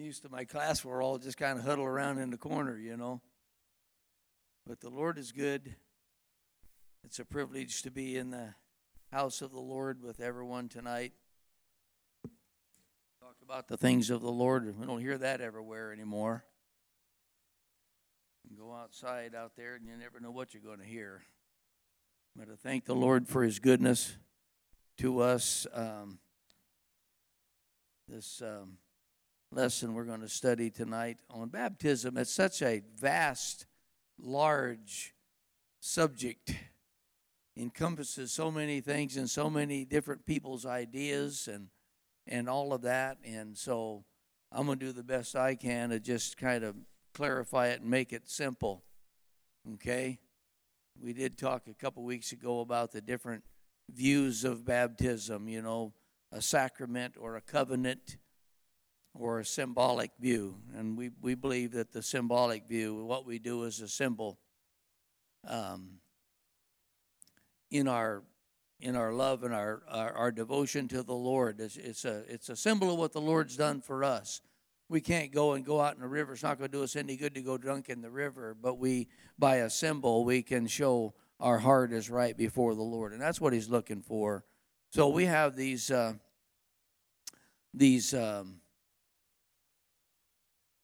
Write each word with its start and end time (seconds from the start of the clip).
used 0.00 0.22
to 0.22 0.28
my 0.28 0.44
class, 0.44 0.84
we're 0.84 1.02
all 1.02 1.18
just 1.18 1.36
kind 1.36 1.58
of 1.58 1.64
huddle 1.64 1.84
around 1.84 2.18
in 2.18 2.30
the 2.30 2.36
corner, 2.36 2.78
you 2.78 2.96
know. 2.96 3.20
But 4.66 4.80
the 4.80 4.90
Lord 4.90 5.18
is 5.18 5.32
good. 5.32 5.74
It's 7.04 7.18
a 7.18 7.24
privilege 7.24 7.82
to 7.82 7.90
be 7.90 8.16
in 8.16 8.30
the 8.30 8.54
house 9.10 9.42
of 9.42 9.52
the 9.52 9.60
Lord 9.60 10.02
with 10.02 10.20
everyone 10.20 10.68
tonight. 10.68 11.12
Talk 13.20 13.36
about 13.42 13.68
the 13.68 13.76
things 13.76 14.10
of 14.10 14.20
the 14.22 14.30
Lord. 14.30 14.78
We 14.78 14.86
don't 14.86 15.00
hear 15.00 15.18
that 15.18 15.40
everywhere 15.40 15.92
anymore. 15.92 16.44
You 18.48 18.56
go 18.56 18.72
outside 18.74 19.34
out 19.34 19.52
there 19.56 19.74
and 19.74 19.86
you 19.86 19.96
never 19.96 20.20
know 20.20 20.30
what 20.30 20.54
you're 20.54 20.62
going 20.62 20.80
to 20.80 20.84
hear. 20.84 21.22
But 22.36 22.48
I 22.48 22.56
thank 22.56 22.84
the 22.84 22.94
Lord 22.94 23.28
for 23.28 23.42
his 23.42 23.58
goodness 23.58 24.16
to 24.98 25.20
us. 25.20 25.66
Um, 25.72 26.18
this 28.08 28.42
um, 28.42 28.78
lesson 29.52 29.94
we're 29.94 30.04
going 30.04 30.20
to 30.20 30.28
study 30.28 30.70
tonight 30.70 31.18
on 31.28 31.48
baptism. 31.48 32.16
It's 32.16 32.30
such 32.30 32.62
a 32.62 32.82
vast, 33.00 33.66
large 34.16 35.12
subject, 35.80 36.54
encompasses 37.56 38.30
so 38.30 38.52
many 38.52 38.80
things 38.80 39.16
and 39.16 39.28
so 39.28 39.50
many 39.50 39.84
different 39.84 40.24
people's 40.24 40.64
ideas 40.64 41.48
and 41.52 41.68
and 42.28 42.48
all 42.48 42.72
of 42.72 42.82
that. 42.82 43.18
And 43.24 43.56
so 43.56 44.04
I'm 44.52 44.66
going 44.66 44.78
to 44.78 44.86
do 44.86 44.92
the 44.92 45.02
best 45.02 45.34
I 45.34 45.56
can 45.56 45.90
to 45.90 45.98
just 45.98 46.36
kind 46.36 46.62
of 46.62 46.76
clarify 47.12 47.68
it 47.68 47.80
and 47.80 47.90
make 47.90 48.12
it 48.12 48.28
simple. 48.28 48.84
Okay? 49.74 50.20
We 51.02 51.12
did 51.12 51.36
talk 51.36 51.66
a 51.66 51.74
couple 51.74 52.04
weeks 52.04 52.30
ago 52.30 52.60
about 52.60 52.92
the 52.92 53.00
different 53.00 53.42
views 53.92 54.44
of 54.44 54.64
baptism, 54.64 55.48
you 55.48 55.60
know, 55.60 55.92
a 56.30 56.40
sacrament 56.40 57.14
or 57.18 57.34
a 57.34 57.40
covenant 57.40 58.18
or 59.18 59.40
a 59.40 59.44
symbolic 59.44 60.10
view. 60.20 60.56
And 60.76 60.96
we, 60.96 61.10
we 61.20 61.34
believe 61.34 61.72
that 61.72 61.92
the 61.92 62.02
symbolic 62.02 62.66
view, 62.66 63.04
what 63.04 63.26
we 63.26 63.38
do 63.38 63.64
is 63.64 63.80
a 63.80 63.88
symbol 63.88 64.38
um, 65.46 65.98
in 67.70 67.88
our 67.88 68.22
in 68.80 68.96
our 68.96 69.12
love 69.12 69.42
and 69.42 69.54
our, 69.54 69.82
our, 69.88 70.12
our 70.12 70.32
devotion 70.32 70.88
to 70.88 71.02
the 71.02 71.14
Lord. 71.14 71.60
It's, 71.60 71.76
it's, 71.76 72.04
a, 72.04 72.22
it's 72.28 72.48
a 72.48 72.56
symbol 72.56 72.90
of 72.90 72.98
what 72.98 73.12
the 73.12 73.20
Lord's 73.20 73.56
done 73.56 73.80
for 73.80 74.02
us. 74.02 74.40
We 74.88 75.00
can't 75.00 75.32
go 75.32 75.52
and 75.52 75.64
go 75.64 75.80
out 75.80 75.94
in 75.94 76.00
the 76.00 76.08
river. 76.08 76.32
It's 76.32 76.42
not 76.42 76.58
going 76.58 76.70
to 76.70 76.78
do 76.78 76.82
us 76.82 76.96
any 76.96 77.16
good 77.16 77.34
to 77.34 77.42
go 77.42 77.58
drunk 77.58 77.88
in 77.88 78.00
the 78.00 78.10
river, 78.10 78.56
but 78.60 78.78
we, 78.78 79.08
by 79.38 79.56
a 79.56 79.70
symbol, 79.70 80.24
we 80.24 80.42
can 80.42 80.66
show 80.66 81.14
our 81.38 81.58
heart 81.58 81.92
is 81.92 82.10
right 82.10 82.36
before 82.36 82.74
the 82.74 82.82
Lord. 82.82 83.12
And 83.12 83.20
that's 83.20 83.40
what 83.40 83.52
He's 83.52 83.68
looking 83.68 84.02
for. 84.02 84.44
So 84.90 85.08
we 85.08 85.26
have 85.26 85.56
these, 85.56 85.90
uh, 85.90 86.14
these, 87.72 88.14
um, 88.14 88.59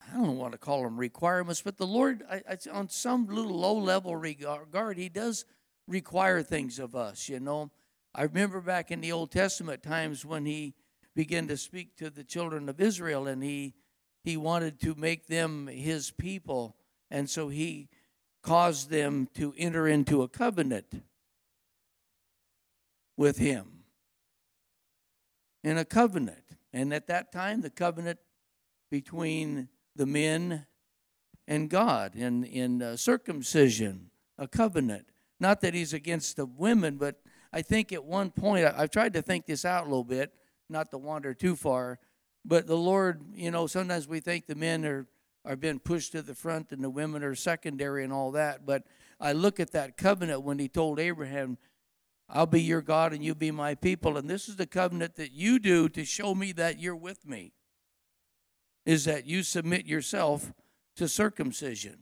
I 0.08 0.18
don't 0.18 0.36
want 0.36 0.52
to 0.52 0.58
call 0.58 0.82
them 0.82 0.96
requirements, 0.96 1.62
but 1.62 1.78
the 1.78 1.86
Lord, 1.86 2.22
I, 2.30 2.42
I, 2.48 2.58
on 2.70 2.88
some 2.88 3.26
little 3.26 3.58
low 3.58 3.74
level 3.74 4.14
regard, 4.14 4.98
He 4.98 5.08
does 5.08 5.44
require 5.88 6.42
things 6.42 6.78
of 6.78 6.94
us. 6.94 7.28
You 7.28 7.40
know, 7.40 7.70
I 8.14 8.22
remember 8.22 8.60
back 8.60 8.90
in 8.90 9.00
the 9.00 9.12
Old 9.12 9.30
Testament 9.30 9.82
times 9.82 10.24
when 10.24 10.46
He 10.46 10.74
began 11.14 11.48
to 11.48 11.56
speak 11.56 11.96
to 11.96 12.10
the 12.10 12.24
children 12.24 12.68
of 12.68 12.80
Israel, 12.80 13.26
and 13.26 13.42
He 13.42 13.74
He 14.22 14.36
wanted 14.36 14.80
to 14.80 14.94
make 14.94 15.26
them 15.26 15.66
His 15.66 16.10
people, 16.10 16.76
and 17.10 17.28
so 17.28 17.48
He 17.48 17.88
caused 18.42 18.90
them 18.90 19.28
to 19.34 19.54
enter 19.58 19.88
into 19.88 20.22
a 20.22 20.28
covenant 20.28 21.02
with 23.16 23.38
Him. 23.38 23.84
In 25.64 25.78
a 25.78 25.84
covenant. 25.84 26.44
And 26.72 26.92
at 26.94 27.08
that 27.08 27.32
time, 27.32 27.62
the 27.62 27.70
covenant 27.70 28.18
between 28.90 29.68
the 29.96 30.06
men 30.06 30.66
and 31.48 31.70
God 31.70 32.14
in, 32.14 32.44
in 32.44 32.82
uh, 32.82 32.96
circumcision, 32.96 34.10
a 34.38 34.48
covenant. 34.48 35.06
Not 35.38 35.60
that 35.60 35.74
he's 35.74 35.92
against 35.92 36.36
the 36.36 36.46
women, 36.46 36.96
but 36.96 37.20
I 37.52 37.62
think 37.62 37.92
at 37.92 38.04
one 38.04 38.30
point, 38.30 38.66
I, 38.66 38.74
I've 38.76 38.90
tried 38.90 39.14
to 39.14 39.22
think 39.22 39.46
this 39.46 39.64
out 39.64 39.84
a 39.84 39.88
little 39.88 40.04
bit, 40.04 40.32
not 40.68 40.90
to 40.90 40.98
wander 40.98 41.34
too 41.34 41.56
far, 41.56 41.98
but 42.44 42.66
the 42.66 42.76
Lord, 42.76 43.22
you 43.34 43.50
know, 43.50 43.66
sometimes 43.66 44.08
we 44.08 44.20
think 44.20 44.46
the 44.46 44.54
men 44.54 44.84
are, 44.84 45.06
are 45.44 45.56
being 45.56 45.78
pushed 45.78 46.12
to 46.12 46.22
the 46.22 46.34
front 46.34 46.72
and 46.72 46.82
the 46.82 46.90
women 46.90 47.22
are 47.22 47.34
secondary 47.34 48.04
and 48.04 48.12
all 48.12 48.32
that. 48.32 48.64
But 48.64 48.84
I 49.20 49.32
look 49.32 49.60
at 49.60 49.72
that 49.72 49.96
covenant 49.96 50.42
when 50.42 50.58
he 50.58 50.68
told 50.68 51.00
Abraham, 51.00 51.58
I'll 52.28 52.46
be 52.46 52.62
your 52.62 52.82
God 52.82 53.12
and 53.12 53.24
you 53.24 53.34
be 53.34 53.52
my 53.52 53.74
people. 53.76 54.16
And 54.16 54.28
this 54.28 54.48
is 54.48 54.56
the 54.56 54.66
covenant 54.66 55.16
that 55.16 55.32
you 55.32 55.58
do 55.58 55.88
to 55.90 56.04
show 56.04 56.34
me 56.34 56.52
that 56.52 56.80
you're 56.80 56.96
with 56.96 57.26
me 57.26 57.52
is 58.86 59.04
that 59.04 59.26
you 59.26 59.42
submit 59.42 59.84
yourself 59.84 60.52
to 60.94 61.08
circumcision. 61.08 61.98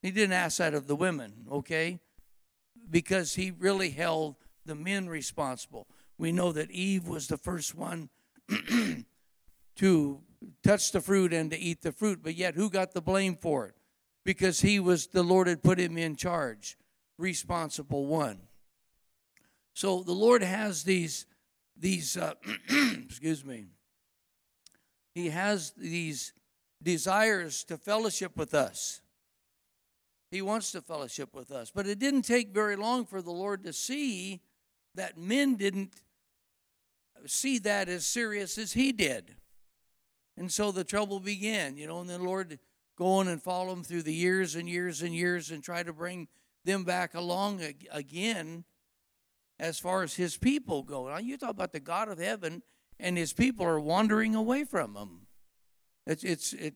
He 0.00 0.12
didn't 0.12 0.32
ask 0.32 0.58
that 0.58 0.72
of 0.72 0.86
the 0.86 0.96
women, 0.96 1.46
okay? 1.50 1.98
Because 2.88 3.34
he 3.34 3.50
really 3.50 3.90
held 3.90 4.36
the 4.64 4.76
men 4.76 5.08
responsible. 5.08 5.88
We 6.16 6.30
know 6.30 6.52
that 6.52 6.70
Eve 6.70 7.08
was 7.08 7.26
the 7.26 7.36
first 7.36 7.74
one 7.74 8.10
to 9.76 10.20
touch 10.62 10.92
the 10.92 11.00
fruit 11.00 11.32
and 11.32 11.50
to 11.50 11.58
eat 11.58 11.82
the 11.82 11.92
fruit, 11.92 12.20
but 12.22 12.36
yet 12.36 12.54
who 12.54 12.70
got 12.70 12.92
the 12.92 13.02
blame 13.02 13.36
for 13.36 13.66
it? 13.66 13.74
Because 14.24 14.60
he 14.60 14.78
was, 14.78 15.08
the 15.08 15.22
Lord 15.22 15.48
had 15.48 15.62
put 15.62 15.80
him 15.80 15.98
in 15.98 16.14
charge, 16.14 16.76
responsible 17.18 18.06
one. 18.06 18.40
So 19.74 20.02
the 20.02 20.12
Lord 20.12 20.42
has 20.42 20.84
these, 20.84 21.26
these, 21.76 22.16
uh, 22.16 22.34
excuse 23.04 23.44
me, 23.44 23.66
he 25.18 25.30
has 25.30 25.72
these 25.76 26.32
desires 26.82 27.64
to 27.64 27.76
fellowship 27.76 28.36
with 28.36 28.54
us. 28.54 29.00
He 30.30 30.42
wants 30.42 30.70
to 30.72 30.80
fellowship 30.80 31.34
with 31.34 31.50
us. 31.50 31.72
But 31.74 31.86
it 31.86 31.98
didn't 31.98 32.22
take 32.22 32.54
very 32.54 32.76
long 32.76 33.04
for 33.04 33.20
the 33.20 33.32
Lord 33.32 33.64
to 33.64 33.72
see 33.72 34.40
that 34.94 35.18
men 35.18 35.56
didn't 35.56 35.94
see 37.26 37.58
that 37.58 37.88
as 37.88 38.06
serious 38.06 38.58
as 38.58 38.74
he 38.74 38.92
did. 38.92 39.34
And 40.36 40.52
so 40.52 40.70
the 40.70 40.84
trouble 40.84 41.18
began, 41.18 41.76
you 41.76 41.88
know, 41.88 42.00
and 42.00 42.08
the 42.08 42.18
Lord 42.18 42.60
go 42.96 43.06
on 43.14 43.26
and 43.26 43.42
follow 43.42 43.70
them 43.70 43.82
through 43.82 44.02
the 44.02 44.14
years 44.14 44.54
and 44.54 44.68
years 44.68 45.02
and 45.02 45.12
years 45.14 45.50
and 45.50 45.64
try 45.64 45.82
to 45.82 45.92
bring 45.92 46.28
them 46.64 46.84
back 46.84 47.14
along 47.14 47.60
again 47.90 48.64
as 49.58 49.80
far 49.80 50.04
as 50.04 50.14
his 50.14 50.36
people 50.36 50.82
go. 50.82 51.08
Now, 51.08 51.18
you 51.18 51.36
talk 51.36 51.50
about 51.50 51.72
the 51.72 51.80
God 51.80 52.08
of 52.08 52.18
heaven 52.18 52.62
and 53.00 53.16
his 53.16 53.32
people 53.32 53.64
are 53.66 53.80
wandering 53.80 54.34
away 54.34 54.64
from 54.64 54.96
him. 54.96 55.26
It's 56.06 56.24
it's 56.24 56.52
it. 56.52 56.74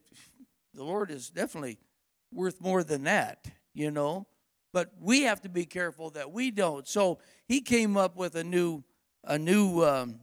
The 0.74 0.84
Lord 0.84 1.10
is 1.10 1.30
definitely 1.30 1.78
worth 2.32 2.60
more 2.60 2.82
than 2.84 3.04
that, 3.04 3.46
you 3.74 3.90
know. 3.90 4.26
But 4.72 4.92
we 4.98 5.22
have 5.22 5.42
to 5.42 5.48
be 5.48 5.66
careful 5.66 6.10
that 6.10 6.32
we 6.32 6.50
don't. 6.50 6.88
So 6.88 7.18
he 7.46 7.60
came 7.60 7.96
up 7.96 8.16
with 8.16 8.34
a 8.34 8.44
new 8.44 8.84
a 9.24 9.38
new 9.38 9.82
um, 9.84 10.20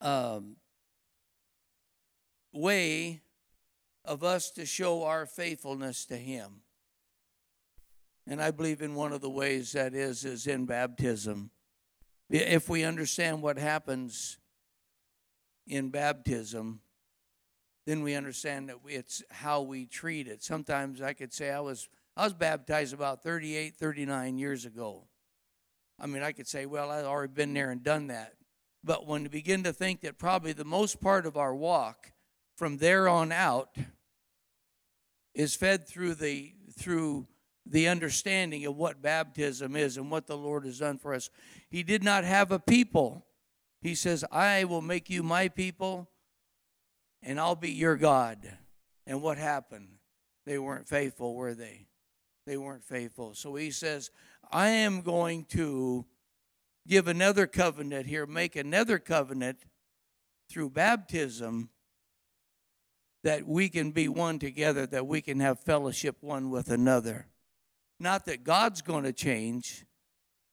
um, 0.00 0.56
way 2.52 3.22
of 4.04 4.24
us 4.24 4.50
to 4.52 4.64
show 4.64 5.04
our 5.04 5.26
faithfulness 5.26 6.04
to 6.06 6.16
him. 6.16 6.62
And 8.26 8.42
I 8.42 8.50
believe 8.50 8.82
in 8.82 8.94
one 8.94 9.12
of 9.12 9.20
the 9.20 9.30
ways 9.30 9.72
that 9.72 9.94
is 9.94 10.24
is 10.24 10.46
in 10.46 10.66
baptism. 10.66 11.50
If 12.30 12.68
we 12.68 12.84
understand 12.84 13.40
what 13.40 13.56
happens 13.56 14.36
in 15.68 15.90
baptism, 15.90 16.80
then 17.86 18.02
we 18.02 18.14
understand 18.14 18.68
that 18.68 18.76
it's 18.86 19.22
how 19.30 19.62
we 19.62 19.86
treat 19.86 20.26
it. 20.28 20.42
Sometimes 20.42 21.00
I 21.00 21.12
could 21.12 21.32
say 21.32 21.50
I 21.50 21.60
was 21.60 21.88
I 22.16 22.24
was 22.24 22.32
baptized 22.32 22.92
about 22.92 23.22
38, 23.22 23.76
39 23.76 24.38
years 24.38 24.64
ago. 24.64 25.04
I 26.00 26.06
mean, 26.06 26.22
I 26.22 26.32
could 26.32 26.48
say, 26.48 26.66
well, 26.66 26.90
I've 26.90 27.04
already 27.04 27.32
been 27.32 27.54
there 27.54 27.70
and 27.70 27.80
done 27.82 28.08
that. 28.08 28.34
But 28.82 29.06
when 29.06 29.22
we 29.22 29.28
begin 29.28 29.62
to 29.62 29.72
think 29.72 30.00
that 30.00 30.18
probably 30.18 30.52
the 30.52 30.64
most 30.64 31.00
part 31.00 31.26
of 31.26 31.36
our 31.36 31.54
walk 31.54 32.12
from 32.56 32.78
there 32.78 33.08
on 33.08 33.30
out 33.30 33.76
is 35.32 35.54
fed 35.54 35.86
through 35.86 36.14
the 36.14 36.54
through 36.76 37.26
the 37.64 37.88
understanding 37.88 38.66
of 38.66 38.76
what 38.76 39.00
baptism 39.00 39.76
is 39.76 39.96
and 39.96 40.10
what 40.10 40.26
the 40.26 40.36
Lord 40.36 40.64
has 40.64 40.78
done 40.78 40.98
for 40.98 41.14
us. 41.14 41.30
He 41.68 41.82
did 41.82 42.02
not 42.02 42.24
have 42.24 42.50
a 42.50 42.58
people 42.58 43.26
he 43.80 43.94
says, 43.94 44.24
I 44.32 44.64
will 44.64 44.82
make 44.82 45.08
you 45.08 45.22
my 45.22 45.48
people 45.48 46.08
and 47.22 47.38
I'll 47.38 47.56
be 47.56 47.70
your 47.70 47.96
God. 47.96 48.38
And 49.06 49.22
what 49.22 49.38
happened? 49.38 49.88
They 50.46 50.58
weren't 50.58 50.88
faithful, 50.88 51.34
were 51.34 51.54
they? 51.54 51.86
They 52.46 52.56
weren't 52.56 52.84
faithful. 52.84 53.34
So 53.34 53.54
he 53.54 53.70
says, 53.70 54.10
I 54.50 54.68
am 54.68 55.02
going 55.02 55.44
to 55.50 56.06
give 56.86 57.06
another 57.06 57.46
covenant 57.46 58.06
here, 58.06 58.26
make 58.26 58.56
another 58.56 58.98
covenant 58.98 59.58
through 60.48 60.70
baptism 60.70 61.68
that 63.24 63.46
we 63.46 63.68
can 63.68 63.90
be 63.90 64.08
one 64.08 64.38
together, 64.38 64.86
that 64.86 65.06
we 65.06 65.20
can 65.20 65.40
have 65.40 65.60
fellowship 65.60 66.16
one 66.20 66.50
with 66.50 66.70
another. 66.70 67.26
Not 68.00 68.24
that 68.26 68.44
God's 68.44 68.80
going 68.80 69.04
to 69.04 69.12
change, 69.12 69.84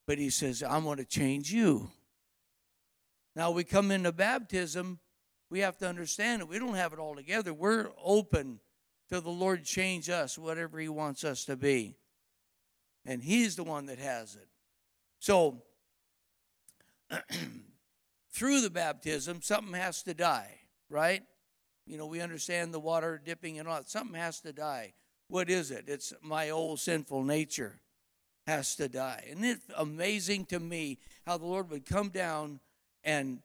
but 0.07 0.17
He 0.17 0.29
says, 0.29 0.63
I'm 0.63 0.83
going 0.83 0.97
to 0.97 1.05
change 1.05 1.51
you. 1.51 1.89
Now 3.35 3.51
we 3.51 3.63
come 3.63 3.91
into 3.91 4.11
baptism, 4.11 4.99
we 5.49 5.59
have 5.59 5.77
to 5.77 5.87
understand 5.87 6.41
it. 6.41 6.47
We 6.47 6.59
don't 6.59 6.75
have 6.75 6.93
it 6.93 6.99
all 6.99 7.15
together. 7.15 7.53
We're 7.53 7.89
open 8.03 8.59
to 9.09 9.21
the 9.21 9.29
Lord 9.29 9.63
change 9.63 10.09
us, 10.09 10.37
whatever 10.37 10.79
He 10.79 10.89
wants 10.89 11.23
us 11.23 11.45
to 11.45 11.55
be. 11.55 11.97
And 13.05 13.21
He's 13.21 13.55
the 13.55 13.63
one 13.63 13.85
that 13.85 13.99
has 13.99 14.35
it. 14.35 14.47
So, 15.19 15.63
through 18.31 18.61
the 18.61 18.69
baptism, 18.69 19.41
something 19.41 19.73
has 19.73 20.01
to 20.03 20.13
die, 20.13 20.59
right? 20.89 21.21
You 21.85 21.97
know, 21.97 22.07
we 22.07 22.21
understand 22.21 22.73
the 22.73 22.79
water 22.79 23.21
dipping 23.23 23.59
and 23.59 23.67
all. 23.67 23.81
Something 23.85 24.19
has 24.19 24.39
to 24.41 24.51
die. 24.51 24.93
What 25.27 25.49
is 25.49 25.71
it? 25.71 25.85
It's 25.87 26.13
my 26.21 26.49
old 26.49 26.79
sinful 26.79 27.23
nature 27.23 27.79
has 28.47 28.75
to 28.75 28.87
die. 28.87 29.25
And 29.29 29.45
it's 29.45 29.65
amazing 29.75 30.45
to 30.45 30.59
me 30.59 30.99
how 31.25 31.37
the 31.37 31.45
Lord 31.45 31.69
would 31.69 31.85
come 31.85 32.09
down 32.09 32.59
and 33.05 33.39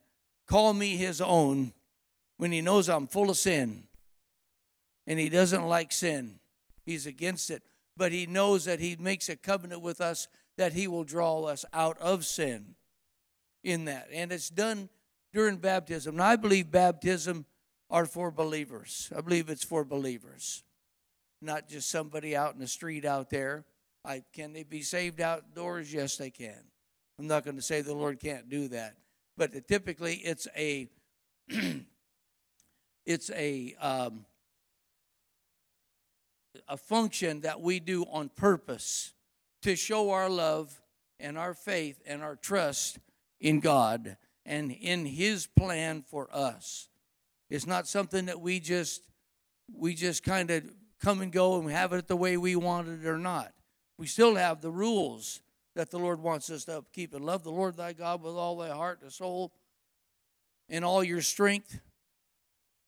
call 0.47 0.73
me 0.73 0.97
his 0.97 1.21
own 1.21 1.71
when 2.37 2.51
he 2.51 2.61
knows 2.61 2.89
I'm 2.89 3.07
full 3.07 3.29
of 3.29 3.37
sin 3.37 3.83
and 5.07 5.19
he 5.19 5.29
doesn't 5.29 5.65
like 5.65 5.91
sin? 5.91 6.39
He's 6.85 7.05
against 7.05 7.49
it. 7.49 7.63
But 7.95 8.11
he 8.11 8.25
knows 8.25 8.65
that 8.65 8.79
he 8.79 8.95
makes 8.99 9.29
a 9.29 9.35
covenant 9.35 9.81
with 9.81 10.01
us 10.01 10.27
that 10.57 10.73
he 10.73 10.87
will 10.87 11.03
draw 11.03 11.43
us 11.43 11.63
out 11.71 11.97
of 11.99 12.25
sin 12.25 12.75
in 13.63 13.85
that. 13.85 14.07
And 14.11 14.31
it's 14.31 14.49
done 14.49 14.89
during 15.33 15.57
baptism. 15.57 16.15
Now, 16.15 16.25
I 16.25 16.35
believe 16.35 16.71
baptism 16.71 17.45
are 17.89 18.05
for 18.05 18.31
believers. 18.31 19.11
I 19.15 19.21
believe 19.21 19.49
it's 19.49 19.63
for 19.63 19.83
believers, 19.83 20.63
not 21.41 21.67
just 21.67 21.89
somebody 21.89 22.35
out 22.35 22.53
in 22.53 22.59
the 22.59 22.67
street 22.67 23.05
out 23.05 23.29
there. 23.29 23.65
I, 24.03 24.23
can 24.33 24.53
they 24.53 24.63
be 24.63 24.81
saved 24.81 25.21
outdoors? 25.21 25.93
Yes, 25.93 26.17
they 26.17 26.31
can. 26.31 26.57
I'm 27.19 27.27
not 27.27 27.43
going 27.43 27.57
to 27.57 27.61
say 27.61 27.81
the 27.81 27.93
Lord 27.93 28.19
can't 28.19 28.49
do 28.49 28.67
that, 28.69 28.95
but 29.41 29.67
typically 29.67 30.17
it's 30.17 30.47
a 30.55 30.87
it's 33.07 33.31
a 33.31 33.75
um, 33.81 34.25
a 36.67 36.77
function 36.77 37.41
that 37.41 37.59
we 37.59 37.79
do 37.79 38.03
on 38.11 38.29
purpose 38.29 39.15
to 39.63 39.75
show 39.75 40.11
our 40.11 40.29
love 40.29 40.79
and 41.19 41.39
our 41.39 41.55
faith 41.55 41.99
and 42.05 42.21
our 42.21 42.35
trust 42.35 42.99
in 43.39 43.61
God 43.61 44.15
and 44.45 44.71
in 44.71 45.07
His 45.07 45.47
plan 45.47 46.03
for 46.07 46.29
us. 46.31 46.89
It's 47.49 47.65
not 47.65 47.87
something 47.87 48.27
that 48.27 48.41
we 48.41 48.59
just 48.59 49.01
we 49.73 49.95
just 49.95 50.23
kind 50.23 50.51
of 50.51 50.65
come 50.99 51.19
and 51.21 51.31
go 51.31 51.59
and 51.59 51.71
have 51.71 51.93
it 51.93 52.07
the 52.07 52.15
way 52.15 52.37
we 52.37 52.55
want 52.55 52.89
it 52.89 53.07
or 53.07 53.17
not. 53.17 53.53
We 53.97 54.05
still 54.05 54.35
have 54.35 54.61
the 54.61 54.69
rules 54.69 55.41
that 55.75 55.89
the 55.91 55.99
Lord 55.99 56.21
wants 56.21 56.49
us 56.49 56.65
to 56.65 56.83
keep 56.93 57.13
and 57.13 57.25
love 57.25 57.43
the 57.43 57.51
Lord 57.51 57.77
thy 57.77 57.93
God 57.93 58.21
with 58.21 58.35
all 58.35 58.57
thy 58.57 58.69
heart, 58.69 58.99
and 59.01 59.11
soul, 59.11 59.53
and 60.69 60.83
all 60.83 61.03
your 61.03 61.21
strength, 61.21 61.79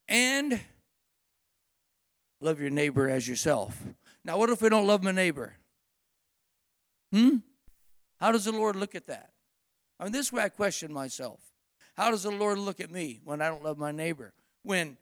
and 0.07 0.59
love 2.41 2.59
your 2.59 2.69
neighbor 2.69 3.09
as 3.09 3.27
yourself. 3.27 3.81
Now, 4.25 4.37
what 4.37 4.49
if 4.49 4.61
we 4.61 4.69
don't 4.69 4.87
love 4.87 5.03
my 5.03 5.11
neighbor? 5.11 5.55
Hmm? 7.11 7.37
How 8.19 8.31
does 8.31 8.45
the 8.45 8.51
Lord 8.51 8.75
look 8.75 8.95
at 8.95 9.07
that? 9.07 9.31
I 9.99 10.03
mean, 10.03 10.13
this 10.13 10.31
way 10.31 10.43
I 10.43 10.49
question 10.49 10.91
myself. 10.91 11.39
How 11.95 12.09
does 12.09 12.23
the 12.23 12.31
Lord 12.31 12.57
look 12.57 12.79
at 12.79 12.89
me 12.89 13.21
when 13.23 13.41
I 13.41 13.49
don't 13.49 13.63
love 13.63 13.77
my 13.77 13.91
neighbor? 13.91 14.33
When 14.63 14.97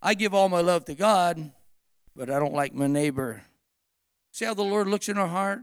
I 0.00 0.14
give 0.14 0.34
all 0.34 0.48
my 0.48 0.60
love 0.60 0.84
to 0.86 0.94
God, 0.94 1.52
but 2.16 2.30
I 2.30 2.38
don't 2.38 2.54
like 2.54 2.74
my 2.74 2.86
neighbor. 2.86 3.42
See 4.32 4.44
how 4.44 4.54
the 4.54 4.62
Lord 4.62 4.88
looks 4.88 5.08
in 5.08 5.18
our 5.18 5.28
heart? 5.28 5.60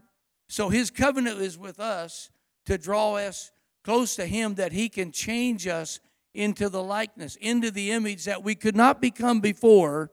So 0.51 0.67
his 0.67 0.91
covenant 0.91 1.39
is 1.39 1.57
with 1.57 1.79
us 1.79 2.29
to 2.65 2.77
draw 2.77 3.15
us 3.15 3.53
close 3.85 4.17
to 4.17 4.25
him 4.25 4.55
that 4.55 4.73
he 4.73 4.89
can 4.89 5.13
change 5.13 5.65
us 5.65 6.01
into 6.33 6.67
the 6.67 6.83
likeness, 6.83 7.37
into 7.37 7.71
the 7.71 7.91
image 7.91 8.25
that 8.25 8.43
we 8.43 8.53
could 8.55 8.75
not 8.75 8.99
become 8.99 9.39
before 9.39 10.11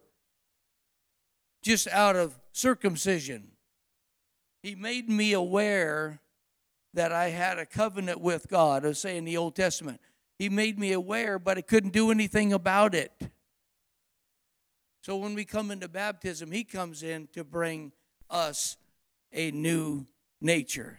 just 1.61 1.89
out 1.89 2.15
of 2.15 2.39
circumcision. 2.53 3.49
He 4.63 4.77
made 4.77 5.09
me 5.09 5.33
aware 5.33 6.21
that 6.95 7.11
I 7.11 7.31
had 7.31 7.59
a 7.59 7.67
covenant 7.67 8.21
with 8.21 8.47
God, 8.47 8.87
I 8.87 8.93
say 8.93 9.17
in 9.17 9.25
the 9.25 9.37
Old 9.37 9.57
Testament. 9.57 10.01
He 10.39 10.49
made 10.49 10.79
me 10.79 10.93
aware, 10.93 11.41
but 11.41 11.59
I 11.59 11.63
couldn't 11.63 11.93
do 11.93 12.13
anything 12.13 12.53
about 12.53 12.95
it. 12.95 13.11
So 15.03 15.17
when 15.17 15.35
we 15.35 15.45
come 15.45 15.73
into 15.73 15.89
baptism, 15.89 16.53
He 16.53 16.63
comes 16.63 17.03
in 17.03 17.27
to 17.33 17.43
bring 17.43 17.91
us 18.31 18.77
a 19.33 19.51
new 19.51 20.07
nature. 20.41 20.99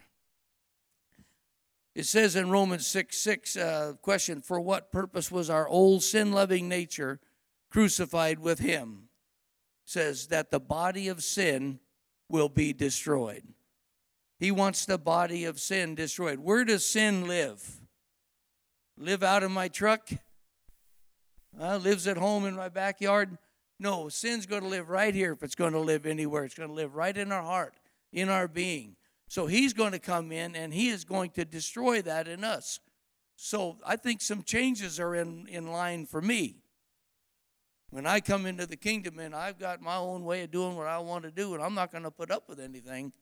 It 1.96 2.06
says 2.06 2.36
in 2.36 2.50
Romans 2.50 2.88
6 2.88 3.18
6, 3.18 3.58
uh, 3.58 3.94
question, 4.02 4.42
for 4.42 4.60
what 4.60 4.92
purpose 4.92 5.32
was 5.32 5.50
our 5.50 5.68
old 5.68 6.04
sin 6.04 6.32
loving 6.32 6.70
nature 6.70 7.20
crucified 7.70 8.40
with 8.40 8.60
Him? 8.60 9.10
Says 9.86 10.28
that 10.28 10.52
the 10.52 10.60
body 10.60 11.08
of 11.08 11.24
sin 11.24 11.80
will 12.30 12.50
be 12.50 12.74
destroyed. 12.74 13.44
He 14.40 14.52
wants 14.52 14.86
the 14.86 14.98
body 14.98 15.44
of 15.44 15.60
sin 15.60 15.96
destroyed. 15.96 16.40
Where 16.40 16.64
does 16.64 16.86
sin 16.86 17.28
live? 17.28 17.82
Live 18.98 19.24
out 19.24 19.44
of 19.44 19.52
my 19.52 19.68
truck? 19.68 20.10
Uh, 21.60 21.78
lives 21.78 22.08
at 22.08 22.18
home 22.18 22.46
in 22.46 22.56
my 22.56 22.70
backyard? 22.70 23.38
No, 23.80 24.10
sin's 24.10 24.46
going 24.46 24.62
to 24.62 24.68
live 24.68 24.90
right 24.90 25.14
here 25.14 25.34
if 25.34 25.44
it's 25.44 25.56
going 25.56 25.74
to 25.74 25.80
live 25.80 26.06
anywhere. 26.06 26.46
It's 26.46 26.54
going 26.54 26.70
to 26.70 26.76
live 26.76 26.96
right 26.96 27.18
in 27.18 27.32
our 27.32 27.42
heart, 27.42 27.74
in 28.14 28.30
our 28.30 28.48
being. 28.48 28.96
So 29.30 29.46
he's 29.46 29.74
going 29.74 29.92
to 29.92 30.00
come 30.00 30.32
in 30.32 30.56
and 30.56 30.74
he 30.74 30.90
is 30.90 31.06
going 31.06 31.30
to 31.32 31.46
destroy 31.46 32.02
that 32.02 32.28
in 32.28 32.44
us. 32.44 32.80
So 33.36 33.78
I 33.86 33.96
think 33.96 34.22
some 34.22 34.44
changes 34.44 35.00
are 35.00 35.16
in, 35.16 35.48
in 35.48 35.72
line 35.72 36.08
for 36.08 36.22
me. 36.22 36.58
When 37.92 38.06
I 38.06 38.20
come 38.20 38.48
into 38.48 38.66
the 38.66 38.76
kingdom 38.76 39.20
and 39.20 39.36
I've 39.36 39.60
got 39.60 39.82
my 39.82 39.96
own 39.96 40.26
way 40.26 40.44
of 40.44 40.52
doing 40.52 40.76
what 40.76 40.88
I 40.88 40.98
want 40.98 41.24
to 41.24 41.32
do, 41.32 41.54
and 41.54 41.64
I'm 41.64 41.76
not 41.76 41.92
going 41.92 42.04
to 42.04 42.12
put 42.12 42.32
up 42.32 42.50
with 42.50 42.60
anything 42.60 43.14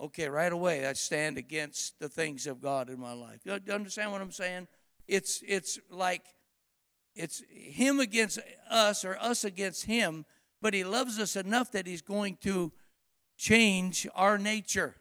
okay, 0.00 0.28
right 0.28 0.52
away 0.52 0.86
I 0.86 0.92
stand 0.92 1.38
against 1.38 1.98
the 1.98 2.08
things 2.08 2.46
of 2.46 2.60
God 2.60 2.90
in 2.90 3.00
my 3.00 3.12
life. 3.14 3.40
Do 3.44 3.58
you 3.64 3.72
understand 3.72 4.12
what 4.12 4.20
I'm 4.20 4.32
saying? 4.32 4.68
It's 5.06 5.42
it's 5.46 5.78
like 5.90 6.24
it's 7.14 7.42
him 7.48 8.00
against 8.00 8.38
us 8.68 9.04
or 9.04 9.16
us 9.20 9.44
against 9.44 9.86
him, 9.86 10.24
but 10.60 10.74
he 10.74 10.84
loves 10.84 11.18
us 11.18 11.36
enough 11.36 11.72
that 11.72 11.86
he's 11.86 12.02
going 12.02 12.38
to 12.42 12.72
change 13.36 14.06
our 14.14 14.38
nature. 14.38 14.94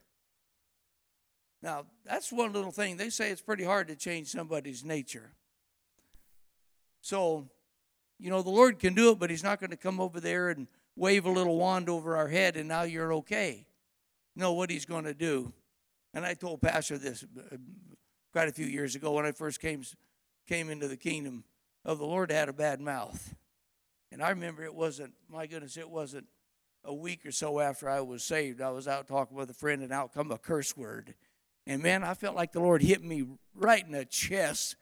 Now, 1.62 1.86
that's 2.06 2.32
one 2.32 2.52
little 2.52 2.72
thing. 2.72 2.98
They 2.98 3.10
say 3.10 3.32
it's 3.32 3.42
pretty 3.42 3.64
hard 3.64 3.88
to 3.88 3.96
change 3.96 4.28
somebody's 4.28 4.84
nature. 4.84 5.32
So, 7.02 7.48
you 8.20 8.30
know, 8.30 8.42
the 8.42 8.50
Lord 8.50 8.80
can 8.80 8.94
do 8.94 9.12
it, 9.12 9.20
but 9.20 9.30
he's 9.30 9.44
not 9.44 9.60
going 9.60 9.72
to 9.72 9.78
come 9.78 10.00
over 10.00 10.20
there 10.20 10.50
and 10.50 10.68
wave 10.96 11.26
a 11.26 11.30
little 11.30 11.58
wand 11.58 11.90
over 11.90 12.18
our 12.18 12.28
head 12.28 12.56
and 12.58 12.68
now 12.68 12.84
you're 12.84 13.14
okay 13.14 13.66
know 14.36 14.54
what 14.54 14.70
he's 14.70 14.86
going 14.86 15.06
to 15.06 15.14
do. 15.14 15.52
And 16.14 16.26
I 16.26 16.34
told 16.34 16.62
Pastor 16.62 16.98
this 16.98 17.24
uh, 17.24 17.58
quite 18.32 18.50
a 18.50 18.52
few 18.52 18.66
years 18.66 18.96
ago 18.96 19.12
when 19.14 19.26
I 19.26 19.32
first 19.32 19.60
came 19.60 19.84
came 20.48 20.70
into 20.70 20.88
the 20.88 20.98
kingdom 20.98 21.44
of 21.86 22.00
the 22.00 22.06
Lord. 22.06 22.32
had 22.32 22.50
a 22.50 22.54
bad 22.54 22.82
mouth, 22.82 23.36
and 24.12 24.22
I 24.22 24.30
remember 24.30 24.64
it 24.64 24.76
wasn't. 24.76 25.14
My 25.30 25.48
goodness, 25.48 25.78
it 25.78 25.90
wasn't 25.90 26.28
a 26.86 26.94
week 26.94 27.26
or 27.26 27.32
so 27.32 27.60
after 27.60 27.90
I 27.90 28.02
was 28.02 28.24
saved. 28.24 28.62
I 28.62 28.72
was 28.72 28.88
out 28.88 29.08
talking 29.08 29.38
with 29.38 29.50
a 29.50 29.54
friend, 29.54 29.82
and 29.82 29.92
out 29.92 30.14
come 30.14 30.32
a 30.32 30.38
curse 30.38 30.76
word. 30.76 31.14
And 31.66 31.82
man, 31.82 32.04
I 32.04 32.14
felt 32.14 32.36
like 32.36 32.52
the 32.52 32.60
Lord 32.60 32.82
hit 32.82 33.04
me 33.04 33.26
right 33.56 33.86
in 33.86 33.94
the 33.94 34.06
chest 34.06 34.76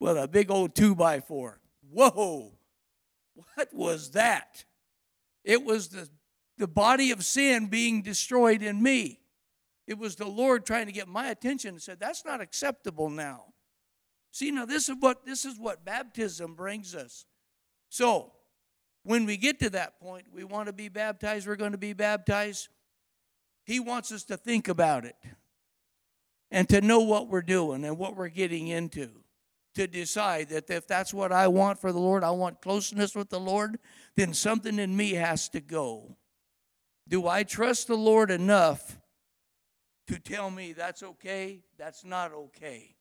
with 0.00 0.16
a 0.16 0.26
big 0.26 0.50
old 0.50 0.74
two 0.74 0.94
by 0.94 1.20
four. 1.20 1.60
Whoa! 1.90 2.52
What 3.54 3.74
was 3.74 4.12
that? 4.12 4.64
It 5.44 5.64
was 5.64 5.88
the 5.88 6.08
the 6.56 6.68
body 6.68 7.10
of 7.10 7.24
sin 7.24 7.66
being 7.66 8.02
destroyed 8.02 8.62
in 8.62 8.82
me. 8.82 9.20
It 9.86 9.98
was 9.98 10.16
the 10.16 10.26
Lord 10.26 10.64
trying 10.64 10.86
to 10.86 10.92
get 10.92 11.08
my 11.08 11.28
attention 11.28 11.70
and 11.70 11.82
said, 11.82 12.00
That's 12.00 12.24
not 12.24 12.40
acceptable 12.40 13.10
now. 13.10 13.46
See, 14.30 14.50
now 14.50 14.64
this 14.64 14.88
is 14.88 14.96
what 14.98 15.26
this 15.26 15.44
is 15.44 15.58
what 15.58 15.84
baptism 15.84 16.54
brings 16.54 16.94
us. 16.94 17.26
So 17.88 18.32
when 19.04 19.26
we 19.26 19.36
get 19.36 19.60
to 19.60 19.70
that 19.70 20.00
point, 20.00 20.26
we 20.32 20.44
want 20.44 20.66
to 20.66 20.72
be 20.72 20.88
baptized, 20.88 21.46
we're 21.46 21.56
going 21.56 21.72
to 21.72 21.78
be 21.78 21.92
baptized. 21.92 22.68
He 23.64 23.78
wants 23.78 24.10
us 24.10 24.24
to 24.24 24.36
think 24.36 24.68
about 24.68 25.04
it 25.04 25.16
and 26.50 26.68
to 26.70 26.80
know 26.80 27.00
what 27.00 27.28
we're 27.28 27.42
doing 27.42 27.84
and 27.84 27.98
what 27.98 28.16
we're 28.16 28.28
getting 28.28 28.68
into. 28.68 29.10
To 29.74 29.88
decide 29.88 30.50
that 30.50 30.70
if 30.70 30.86
that's 30.86 31.12
what 31.12 31.32
I 31.32 31.48
want 31.48 31.80
for 31.80 31.90
the 31.90 31.98
Lord, 31.98 32.22
I 32.22 32.30
want 32.30 32.62
closeness 32.62 33.16
with 33.16 33.28
the 33.28 33.40
Lord, 33.40 33.80
then 34.14 34.32
something 34.32 34.78
in 34.78 34.96
me 34.96 35.14
has 35.14 35.48
to 35.48 35.60
go. 35.60 36.16
Do 37.08 37.26
I 37.26 37.42
trust 37.42 37.88
the 37.88 37.96
Lord 37.96 38.30
enough 38.30 39.00
to 40.06 40.20
tell 40.20 40.48
me 40.50 40.74
that's 40.74 41.02
okay, 41.02 41.64
that's 41.76 42.04
not 42.04 42.32
okay 42.32 42.94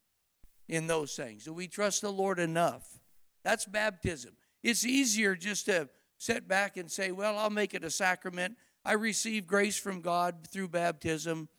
in 0.68 0.88
those 0.88 1.16
things? 1.16 1.44
Do 1.44 1.54
we 1.54 1.68
trust 1.68 2.02
the 2.02 2.12
Lord 2.12 2.40
enough? 2.40 3.00
That's 3.44 3.66
baptism. 3.66 4.34
It's 4.64 4.86
easier 4.86 5.36
just 5.36 5.66
to 5.66 5.90
sit 6.18 6.48
back 6.48 6.78
and 6.78 6.90
say, 6.90 7.12
well, 7.12 7.38
I'll 7.38 7.50
make 7.50 7.74
it 7.74 7.84
a 7.84 7.90
sacrament. 7.90 8.58
I 8.86 8.94
receive 8.94 9.46
grace 9.46 9.78
from 9.78 10.02
God 10.02 10.48
through 10.48 10.70
baptism. 10.70 11.50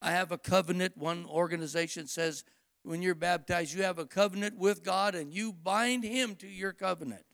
I 0.00 0.10
have 0.10 0.32
a 0.32 0.38
covenant. 0.38 0.96
One 0.96 1.26
organization 1.26 2.06
says 2.06 2.44
when 2.82 3.02
you're 3.02 3.14
baptized, 3.14 3.74
you 3.74 3.82
have 3.82 3.98
a 3.98 4.06
covenant 4.06 4.58
with 4.58 4.82
God 4.82 5.14
and 5.14 5.32
you 5.32 5.52
bind 5.52 6.04
Him 6.04 6.36
to 6.36 6.46
your 6.46 6.72
covenant. 6.72 7.24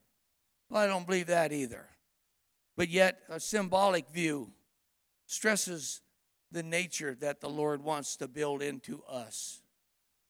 Well, 0.69 0.83
I 0.83 0.87
don't 0.87 1.07
believe 1.07 1.27
that 1.27 1.53
either. 1.53 1.89
But 2.77 2.89
yet, 2.89 3.19
a 3.29 3.41
symbolic 3.41 4.09
view 4.09 4.53
stresses 5.27 6.01
the 6.53 6.63
nature 6.63 7.17
that 7.21 7.41
the 7.41 7.51
Lord 7.51 7.83
wants 7.83 8.17
to 8.17 8.29
build 8.29 8.63
into 8.63 9.03
us. 9.05 9.61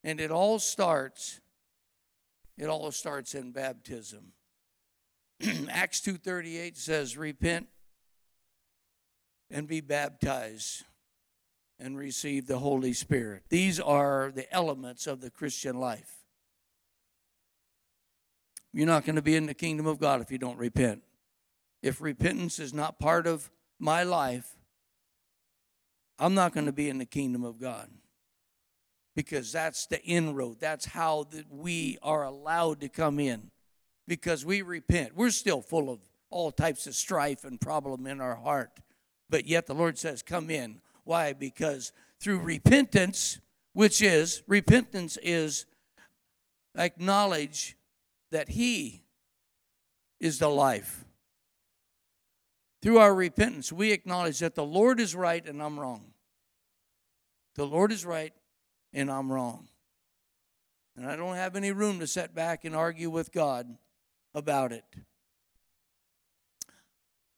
And 0.02 0.20
it 0.20 0.30
all 0.30 0.58
starts 0.58 1.40
it 2.60 2.68
all 2.68 2.92
starts 2.92 3.34
in 3.34 3.52
baptism. 3.52 4.32
Acts 5.70 6.02
2:38 6.02 6.76
says 6.76 7.16
repent 7.16 7.68
and 9.50 9.66
be 9.66 9.80
baptized 9.80 10.84
and 11.78 11.96
receive 11.96 12.46
the 12.46 12.58
Holy 12.58 12.92
Spirit. 12.92 13.44
These 13.48 13.80
are 13.80 14.30
the 14.34 14.52
elements 14.52 15.06
of 15.06 15.22
the 15.22 15.30
Christian 15.30 15.80
life. 15.80 16.18
You're 18.74 18.86
not 18.86 19.06
going 19.06 19.16
to 19.16 19.22
be 19.22 19.36
in 19.36 19.46
the 19.46 19.54
kingdom 19.54 19.86
of 19.86 19.98
God 19.98 20.20
if 20.20 20.30
you 20.30 20.36
don't 20.36 20.58
repent. 20.58 21.02
If 21.82 22.02
repentance 22.02 22.58
is 22.58 22.74
not 22.74 22.98
part 22.98 23.26
of 23.26 23.50
my 23.78 24.02
life, 24.02 24.54
I'm 26.18 26.34
not 26.34 26.52
going 26.52 26.66
to 26.66 26.72
be 26.72 26.90
in 26.90 26.98
the 26.98 27.06
kingdom 27.06 27.42
of 27.42 27.58
God 27.58 27.88
because 29.20 29.52
that's 29.52 29.84
the 29.84 30.02
inroad. 30.02 30.56
That's 30.60 30.86
how 30.86 31.26
that 31.32 31.52
we 31.52 31.98
are 32.02 32.24
allowed 32.24 32.80
to 32.80 32.88
come 32.88 33.20
in 33.20 33.50
because 34.08 34.46
we 34.46 34.62
repent. 34.62 35.14
We're 35.14 35.28
still 35.28 35.60
full 35.60 35.90
of 35.90 35.98
all 36.30 36.50
types 36.50 36.86
of 36.86 36.94
strife 36.94 37.44
and 37.44 37.60
problem 37.60 38.06
in 38.06 38.22
our 38.22 38.36
heart. 38.36 38.80
But 39.28 39.44
yet 39.46 39.66
the 39.66 39.74
Lord 39.74 39.98
says, 39.98 40.22
Come 40.22 40.48
in. 40.48 40.80
Why? 41.04 41.34
Because 41.34 41.92
through 42.18 42.38
repentance, 42.38 43.40
which 43.74 44.00
is, 44.00 44.42
repentance 44.46 45.18
is 45.22 45.66
acknowledge 46.74 47.76
that 48.30 48.48
He 48.48 49.02
is 50.18 50.38
the 50.38 50.48
life. 50.48 51.04
Through 52.80 52.96
our 52.96 53.14
repentance, 53.14 53.70
we 53.70 53.92
acknowledge 53.92 54.38
that 54.38 54.54
the 54.54 54.64
Lord 54.64 54.98
is 54.98 55.14
right 55.14 55.46
and 55.46 55.62
I'm 55.62 55.78
wrong. 55.78 56.14
The 57.56 57.66
Lord 57.66 57.92
is 57.92 58.06
right 58.06 58.32
and 58.92 59.10
I'm 59.10 59.30
wrong. 59.30 59.68
And 60.96 61.06
I 61.06 61.16
don't 61.16 61.36
have 61.36 61.56
any 61.56 61.72
room 61.72 62.00
to 62.00 62.06
sit 62.06 62.34
back 62.34 62.64
and 62.64 62.74
argue 62.74 63.10
with 63.10 63.32
God 63.32 63.76
about 64.34 64.72
it. 64.72 64.84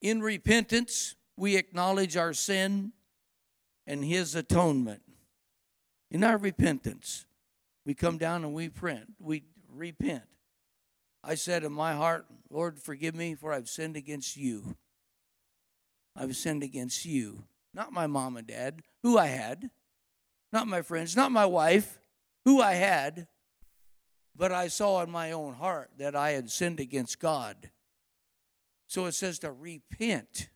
In 0.00 0.20
repentance, 0.20 1.14
we 1.36 1.56
acknowledge 1.56 2.16
our 2.16 2.32
sin 2.32 2.92
and 3.86 4.04
His 4.04 4.34
atonement. 4.34 5.02
In 6.10 6.24
our 6.24 6.36
repentance, 6.36 7.26
we 7.86 7.94
come 7.94 8.18
down 8.18 8.44
and 8.44 8.52
we 8.52 8.68
print, 8.68 9.14
we 9.18 9.44
repent. 9.72 10.24
I 11.24 11.36
said 11.36 11.62
in 11.62 11.72
my 11.72 11.94
heart, 11.94 12.26
Lord, 12.50 12.78
forgive 12.80 13.14
me 13.14 13.34
for 13.34 13.52
I've 13.52 13.68
sinned 13.68 13.96
against 13.96 14.36
you. 14.36 14.76
I've 16.16 16.36
sinned 16.36 16.62
against 16.62 17.04
you, 17.04 17.44
not 17.72 17.92
my 17.92 18.06
mom 18.06 18.36
and 18.36 18.46
dad, 18.46 18.82
who 19.02 19.16
I 19.16 19.26
had, 19.26 19.70
not 20.52 20.66
my 20.68 20.82
friends, 20.82 21.16
not 21.16 21.32
my 21.32 21.46
wife, 21.46 21.98
who 22.44 22.60
I 22.60 22.74
had, 22.74 23.26
but 24.36 24.52
I 24.52 24.68
saw 24.68 25.02
in 25.02 25.10
my 25.10 25.32
own 25.32 25.54
heart 25.54 25.90
that 25.98 26.16
I 26.16 26.30
had 26.30 26.50
sinned 26.50 26.80
against 26.80 27.18
God. 27.18 27.70
So 28.86 29.06
it 29.06 29.12
says 29.12 29.38
to 29.40 29.52
repent. 29.52 30.48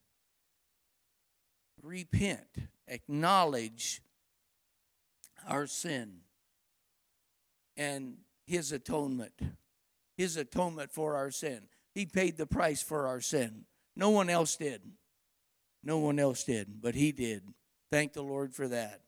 Repent. 1.83 2.49
Acknowledge 2.89 4.03
our 5.49 5.67
sin 5.67 6.19
and 7.77 8.19
His 8.47 8.73
atonement. 8.73 9.41
His 10.17 10.37
atonement 10.37 10.91
for 10.91 11.17
our 11.17 11.31
sin. 11.31 11.63
He 11.95 12.07
paid 12.07 12.37
the 12.37 12.47
price 12.47 12.83
for 12.83 13.07
our 13.07 13.21
sin. 13.21 13.65
No 13.95 14.11
one 14.11 14.29
else 14.29 14.57
did. 14.57 14.83
No 15.83 15.99
one 15.99 16.19
else 16.19 16.45
did, 16.45 16.81
but 16.83 16.95
He 16.95 17.13
did. 17.13 17.43
Thank 17.91 18.13
the 18.13 18.23
Lord 18.23 18.55
for 18.55 18.69
that. 18.69 19.01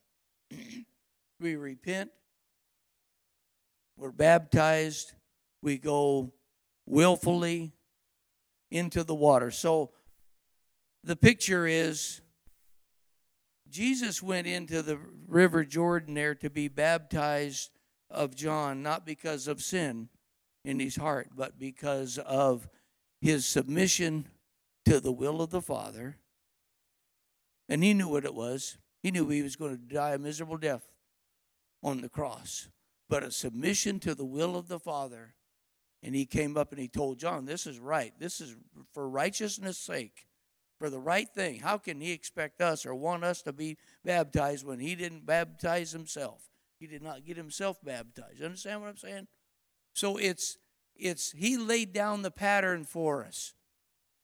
we 1.39 1.55
repent, 1.55 2.11
we're 3.97 4.11
baptized, 4.11 5.13
we 5.61 5.77
go 5.77 6.31
willfully 6.85 7.73
into 8.71 9.03
the 9.03 9.15
water. 9.15 9.51
So 9.51 9.91
the 11.03 11.15
picture 11.15 11.67
is 11.67 12.21
Jesus 13.69 14.23
went 14.23 14.47
into 14.47 14.81
the 14.81 14.99
river 15.27 15.63
Jordan 15.63 16.15
there 16.15 16.35
to 16.35 16.49
be 16.49 16.67
baptized 16.67 17.69
of 18.09 18.35
John, 18.35 18.81
not 18.81 19.05
because 19.05 19.47
of 19.47 19.61
sin 19.61 20.09
in 20.65 20.79
his 20.79 20.95
heart, 20.95 21.29
but 21.35 21.59
because 21.59 22.17
of 22.17 22.67
his 23.21 23.45
submission 23.45 24.27
to 24.85 24.99
the 24.99 25.11
will 25.11 25.41
of 25.41 25.51
the 25.51 25.61
Father. 25.61 26.17
And 27.67 27.83
he 27.83 27.93
knew 27.93 28.07
what 28.07 28.25
it 28.25 28.33
was. 28.33 28.77
He 29.01 29.11
knew 29.11 29.29
he 29.29 29.41
was 29.41 29.55
going 29.55 29.77
to 29.77 29.93
die 29.93 30.13
a 30.13 30.17
miserable 30.17 30.57
death 30.57 30.87
on 31.81 32.01
the 32.01 32.09
cross, 32.09 32.69
but 33.07 33.23
a 33.23 33.31
submission 33.31 33.99
to 34.01 34.13
the 34.13 34.25
will 34.25 34.55
of 34.55 34.67
the 34.67 34.79
Father. 34.79 35.35
And 36.01 36.15
he 36.15 36.25
came 36.25 36.55
up 36.57 36.71
and 36.71 36.79
he 36.79 36.87
told 36.87 37.19
John, 37.19 37.45
This 37.45 37.67
is 37.67 37.79
right. 37.79 38.13
This 38.19 38.39
is 38.39 38.55
for 38.93 39.09
righteousness' 39.09 39.77
sake, 39.77 40.27
for 40.77 40.89
the 40.89 40.99
right 40.99 41.27
thing. 41.27 41.59
How 41.59 41.77
can 41.77 41.99
he 41.99 42.11
expect 42.11 42.61
us 42.61 42.85
or 42.85 42.95
want 42.95 43.23
us 43.23 43.41
to 43.43 43.53
be 43.53 43.77
baptized 44.05 44.65
when 44.65 44.79
he 44.79 44.95
didn't 44.95 45.25
baptize 45.25 45.91
himself? 45.91 46.49
He 46.79 46.87
did 46.87 47.01
not 47.01 47.25
get 47.25 47.35
himself 47.35 47.77
baptized. 47.83 48.41
Understand 48.41 48.81
what 48.81 48.89
I'm 48.89 48.97
saying? 48.97 49.27
So 49.93 50.17
it's 50.17 50.57
it's 50.95 51.31
he 51.31 51.57
laid 51.57 51.93
down 51.93 52.21
the 52.21 52.31
pattern 52.31 52.85
for 52.85 53.25
us. 53.25 53.53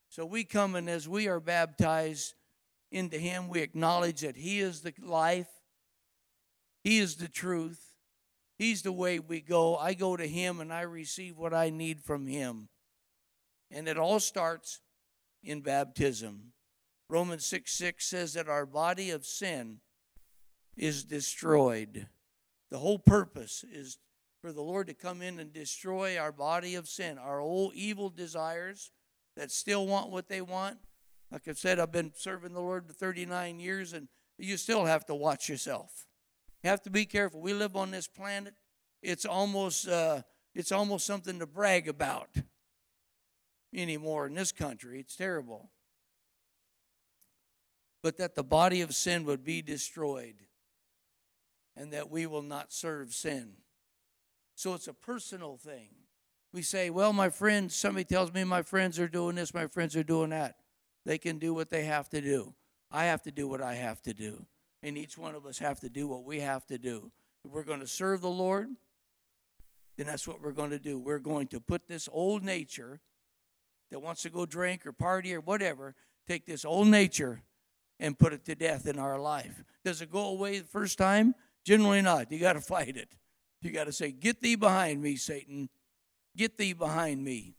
So 0.10 0.26
we 0.26 0.46
come 0.46 0.76
and 0.76 0.90
as 0.90 1.10
we 1.10 1.28
are 1.28 1.42
baptized, 1.42 2.36
into 2.92 3.18
Him. 3.18 3.48
We 3.48 3.62
acknowledge 3.62 4.22
that 4.22 4.38
He 4.38 4.60
is 4.60 4.82
the 4.82 4.94
life, 5.02 5.50
He 6.84 7.00
is 7.00 7.16
the 7.16 7.28
truth, 7.28 7.96
He's 8.58 8.82
the 8.82 8.92
way 8.92 9.20
we 9.20 9.42
go. 9.42 9.76
I 9.76 9.94
go 9.94 10.16
to 10.16 10.28
Him 10.28 10.60
and 10.60 10.72
I 10.72 10.82
receive 10.82 11.38
what 11.38 11.54
I 11.54 11.70
need 11.70 12.02
from 12.02 12.28
Him. 12.28 12.70
And 13.72 13.88
it 13.88 13.98
all 13.98 14.20
starts 14.20 14.82
in 15.44 15.62
baptism. 15.62 16.54
Romans 17.10 17.46
6 17.46 17.72
6 17.72 18.06
says 18.06 18.34
that 18.34 18.50
our 18.50 18.66
body 18.66 19.12
of 19.12 19.26
sin 19.26 19.80
is 20.76 21.04
destroyed. 21.04 22.08
The 22.72 22.80
whole 22.80 23.00
purpose 23.00 23.64
is 23.70 23.98
for 24.42 24.52
the 24.52 24.62
Lord 24.62 24.88
to 24.88 24.94
come 24.94 25.22
in 25.22 25.40
and 25.40 25.52
destroy 25.52 26.18
our 26.18 26.32
body 26.32 26.76
of 26.76 26.88
sin, 26.88 27.18
our 27.18 27.40
old 27.40 27.74
evil 27.74 28.10
desires 28.10 28.92
that 29.36 29.52
still 29.52 29.88
want 29.88 30.12
what 30.12 30.30
they 30.30 30.42
want, 30.42 30.78
like 31.32 31.48
I've 31.48 31.58
said, 31.58 31.80
I've 31.80 31.92
been 31.92 32.12
serving 32.16 32.54
the 32.54 32.62
Lord 32.62 32.86
for 32.86 32.94
39 32.94 33.60
years, 33.60 33.94
and 33.94 34.08
you 34.38 34.58
still 34.58 34.86
have 34.86 35.06
to 35.06 35.16
watch 35.16 35.50
yourself. 35.50 36.06
You 36.64 36.70
have 36.70 36.82
to 36.84 36.90
be 36.90 37.06
careful. 37.06 37.42
We 37.42 37.54
live 37.54 37.76
on 37.76 37.92
this 37.92 38.08
planet. 38.08 38.54
It's 39.02 39.26
almost 39.26 39.88
uh, 39.88 40.22
it's 40.54 40.72
almost 40.72 41.06
something 41.06 41.40
to 41.40 41.46
brag 41.46 41.88
about 41.88 42.30
anymore 43.74 44.28
in 44.28 44.34
this 44.34 44.52
country. 44.52 45.00
It's 45.00 45.16
terrible. 45.16 45.70
But 48.02 48.18
that 48.18 48.36
the 48.36 48.44
body 48.44 48.82
of 48.82 48.96
sin 48.96 49.26
would 49.26 49.44
be 49.44 49.62
destroyed 49.62 50.36
and 51.76 51.92
that 51.92 52.10
we 52.10 52.26
will 52.26 52.42
not 52.42 52.72
serve 52.72 53.14
sin. 53.14 53.54
So 54.56 54.74
it's 54.74 54.88
a 54.88 54.94
personal 54.94 55.58
thing. 55.58 55.90
We 56.54 56.62
say, 56.62 56.90
well, 56.90 57.12
my 57.12 57.30
friends, 57.30 57.76
somebody 57.76 58.06
tells 58.06 58.34
me 58.34 58.44
my 58.46 58.62
friends 58.62 58.98
are 58.98 59.10
doing 59.10 59.36
this, 59.36 59.54
my 59.54 59.68
friends 59.68 59.96
are 59.96 60.04
doing 60.04 60.30
that. 60.30 60.56
They 61.06 61.18
can 61.18 61.38
do 61.38 61.54
what 61.54 61.70
they 61.70 61.84
have 61.84 62.10
to 62.10 62.22
do. 62.22 62.54
I 62.92 63.06
have 63.06 63.22
to 63.24 63.32
do 63.32 63.48
what 63.48 63.62
I 63.62 63.76
have 63.76 64.02
to 64.04 64.14
do. 64.14 64.46
And 64.82 64.98
each 64.98 65.18
one 65.18 65.36
of 65.36 65.46
us 65.46 65.60
have 65.60 65.80
to 65.82 65.90
do 65.90 66.08
what 66.08 66.24
we 66.24 66.40
have 66.40 66.66
to 66.68 66.78
do. 66.78 67.12
If 67.44 67.52
we're 67.52 67.64
going 67.64 67.80
to 67.80 67.88
serve 67.88 68.22
the 68.22 68.30
Lord, 68.30 68.70
then 69.98 70.08
that's 70.08 70.28
what 70.28 70.42
we're 70.42 70.52
going 70.52 70.72
to 70.72 70.80
do. 70.80 70.98
We're 70.98 71.20
going 71.20 71.48
to 71.48 71.60
put 71.60 71.88
this 71.88 72.10
old 72.12 72.44
nature 72.44 73.00
that 73.92 74.00
wants 74.00 74.24
to 74.24 74.30
go 74.30 74.46
drink 74.46 74.86
or 74.86 74.92
party 74.92 75.34
or 75.34 75.42
whatever, 75.42 75.96
take 76.28 76.46
this 76.46 76.66
old 76.66 76.88
nature 76.88 77.44
and 78.00 78.18
put 78.18 78.34
it 78.34 78.46
to 78.46 78.56
death 78.56 78.88
in 78.88 79.00
our 79.00 79.20
life. 79.20 79.64
Does 79.84 80.02
it 80.02 80.12
go 80.12 80.28
away 80.28 80.60
the 80.60 80.68
first 80.68 80.98
time? 80.98 81.36
Generally 81.66 82.02
not. 82.02 82.32
You 82.32 82.40
got 82.40 82.54
to 82.54 82.62
fight 82.62 82.98
it. 82.98 83.10
You 83.62 83.72
got 83.72 83.86
to 83.86 83.94
say, 83.94 84.12
Get 84.12 84.42
thee 84.42 84.56
behind 84.56 85.02
me, 85.02 85.16
Satan. 85.16 85.70
Get 86.36 86.58
thee 86.58 86.74
behind 86.74 87.24
me. 87.24 87.56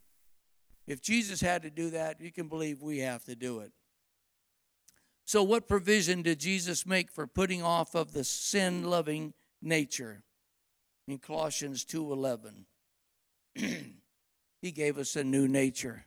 If 0.87 1.01
Jesus 1.01 1.41
had 1.41 1.63
to 1.63 1.69
do 1.69 1.89
that, 1.91 2.21
you 2.21 2.31
can 2.31 2.47
believe 2.47 2.81
we 2.81 2.99
have 2.99 3.25
to 3.25 3.35
do 3.35 3.59
it. 3.59 3.71
So, 5.25 5.43
what 5.43 5.67
provision 5.67 6.21
did 6.21 6.39
Jesus 6.39 6.85
make 6.85 7.11
for 7.11 7.27
putting 7.27 7.61
off 7.61 7.95
of 7.95 8.13
the 8.13 8.23
sin 8.23 8.83
loving 8.83 9.33
nature? 9.61 10.23
In 11.05 11.17
Colossians 11.17 11.83
2:11, 11.83 12.65
he 14.61 14.71
gave 14.71 14.97
us 14.97 15.17
a 15.17 15.23
new 15.25 15.47
nature. 15.47 16.05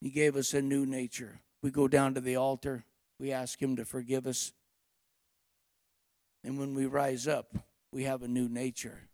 He 0.00 0.10
gave 0.10 0.34
us 0.34 0.52
a 0.52 0.62
new 0.62 0.84
nature. 0.84 1.40
We 1.62 1.70
go 1.70 1.86
down 1.86 2.14
to 2.14 2.20
the 2.20 2.36
altar, 2.36 2.84
we 3.20 3.30
ask 3.30 3.60
him 3.60 3.76
to 3.76 3.84
forgive 3.84 4.26
us. 4.26 4.52
And 6.42 6.58
when 6.58 6.74
we 6.74 6.86
rise 6.86 7.28
up, 7.28 7.54
we 7.92 8.04
have 8.04 8.22
a 8.22 8.28
new 8.28 8.48
nature. 8.48 9.10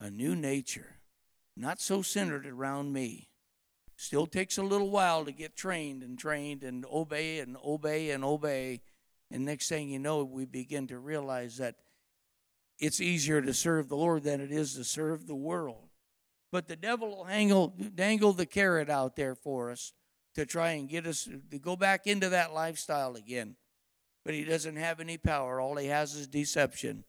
A 0.00 0.10
new 0.10 0.36
nature. 0.36 0.96
Not 1.56 1.80
so 1.80 2.02
centered 2.02 2.46
around 2.46 2.92
me. 2.92 3.28
Still 3.96 4.26
takes 4.26 4.58
a 4.58 4.62
little 4.62 4.90
while 4.90 5.24
to 5.24 5.32
get 5.32 5.56
trained 5.56 6.02
and 6.02 6.18
trained 6.18 6.62
and 6.62 6.84
obey 6.92 7.38
and 7.38 7.56
obey 7.64 8.10
and 8.10 8.24
obey. 8.24 8.80
And 9.30 9.44
next 9.44 9.68
thing 9.68 9.88
you 9.88 9.98
know, 9.98 10.24
we 10.24 10.44
begin 10.44 10.86
to 10.88 10.98
realize 10.98 11.58
that 11.58 11.76
it's 12.78 13.00
easier 13.00 13.40
to 13.40 13.54
serve 13.54 13.88
the 13.88 13.96
Lord 13.96 14.24
than 14.24 14.40
it 14.40 14.50
is 14.50 14.74
to 14.74 14.84
serve 14.84 15.26
the 15.26 15.36
world. 15.36 15.88
But 16.50 16.68
the 16.68 16.76
devil 16.76 17.08
will 17.08 17.24
hangle, 17.24 17.74
dangle 17.94 18.32
the 18.32 18.46
carrot 18.46 18.90
out 18.90 19.16
there 19.16 19.34
for 19.34 19.70
us 19.70 19.92
to 20.34 20.44
try 20.44 20.72
and 20.72 20.88
get 20.88 21.06
us 21.06 21.28
to 21.50 21.58
go 21.58 21.76
back 21.76 22.06
into 22.06 22.28
that 22.30 22.52
lifestyle 22.52 23.14
again. 23.16 23.56
But 24.24 24.34
he 24.34 24.44
doesn't 24.44 24.76
have 24.76 25.00
any 25.00 25.16
power. 25.16 25.60
All 25.60 25.76
he 25.76 25.86
has 25.88 26.14
is 26.14 26.26
deception. 26.26 27.04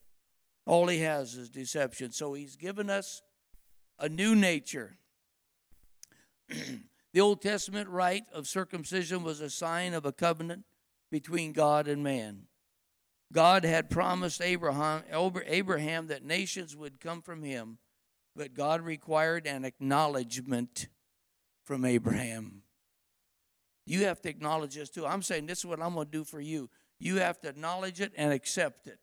All 0.65 0.87
he 0.87 0.99
has 0.99 1.35
is 1.35 1.49
deception. 1.49 2.11
So 2.11 2.33
he's 2.33 2.55
given 2.55 2.89
us 2.89 3.21
a 3.99 4.09
new 4.09 4.35
nature. 4.35 4.97
the 7.13 7.21
Old 7.21 7.41
Testament 7.41 7.89
rite 7.89 8.25
of 8.33 8.47
circumcision 8.47 9.23
was 9.23 9.41
a 9.41 9.50
sign 9.50 9.93
of 9.93 10.05
a 10.05 10.12
covenant 10.12 10.65
between 11.12 11.53
God 11.53 11.88
and 11.88 12.03
man. 12.03 12.47
God 13.31 13.65
had 13.65 13.89
promised 13.89 14.41
Abraham, 14.41 15.03
Abraham 15.47 16.07
that 16.07 16.23
nations 16.23 16.75
would 16.75 17.00
come 17.00 17.21
from 17.21 17.43
him, 17.43 17.79
but 18.35 18.53
God 18.53 18.81
required 18.81 19.47
an 19.47 19.65
acknowledgement 19.65 20.88
from 21.63 21.83
Abraham. 21.83 22.62
You 23.85 24.05
have 24.05 24.21
to 24.21 24.29
acknowledge 24.29 24.75
this 24.75 24.89
too. 24.89 25.05
I'm 25.05 25.21
saying 25.21 25.47
this 25.47 25.59
is 25.59 25.65
what 25.65 25.81
I'm 25.81 25.95
going 25.95 26.05
to 26.05 26.12
do 26.12 26.23
for 26.23 26.39
you. 26.39 26.69
You 27.00 27.17
have 27.17 27.39
to 27.41 27.50
acknowledge 27.50 28.00
it 28.00 28.13
and 28.15 28.31
accept 28.31 28.88
it 28.88 29.00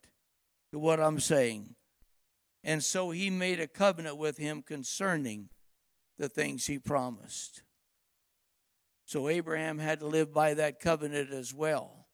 to 0.73 0.79
what 0.79 1.01
I'm 1.01 1.21
saying. 1.21 1.75
And 2.63 2.83
so 2.83 3.11
he 3.11 3.31
made 3.31 3.61
a 3.61 3.67
covenant 3.67 4.17
with 4.17 4.37
him 4.39 4.63
concerning 4.63 5.49
the 6.21 6.29
things 6.29 6.67
he 6.67 6.79
promised. 6.79 7.63
So 9.07 9.29
Abraham 9.29 9.79
had 9.79 10.01
to 10.01 10.07
live 10.07 10.33
by 10.35 10.53
that 10.55 10.79
covenant 10.79 11.33
as 11.33 11.55
well. 11.55 12.07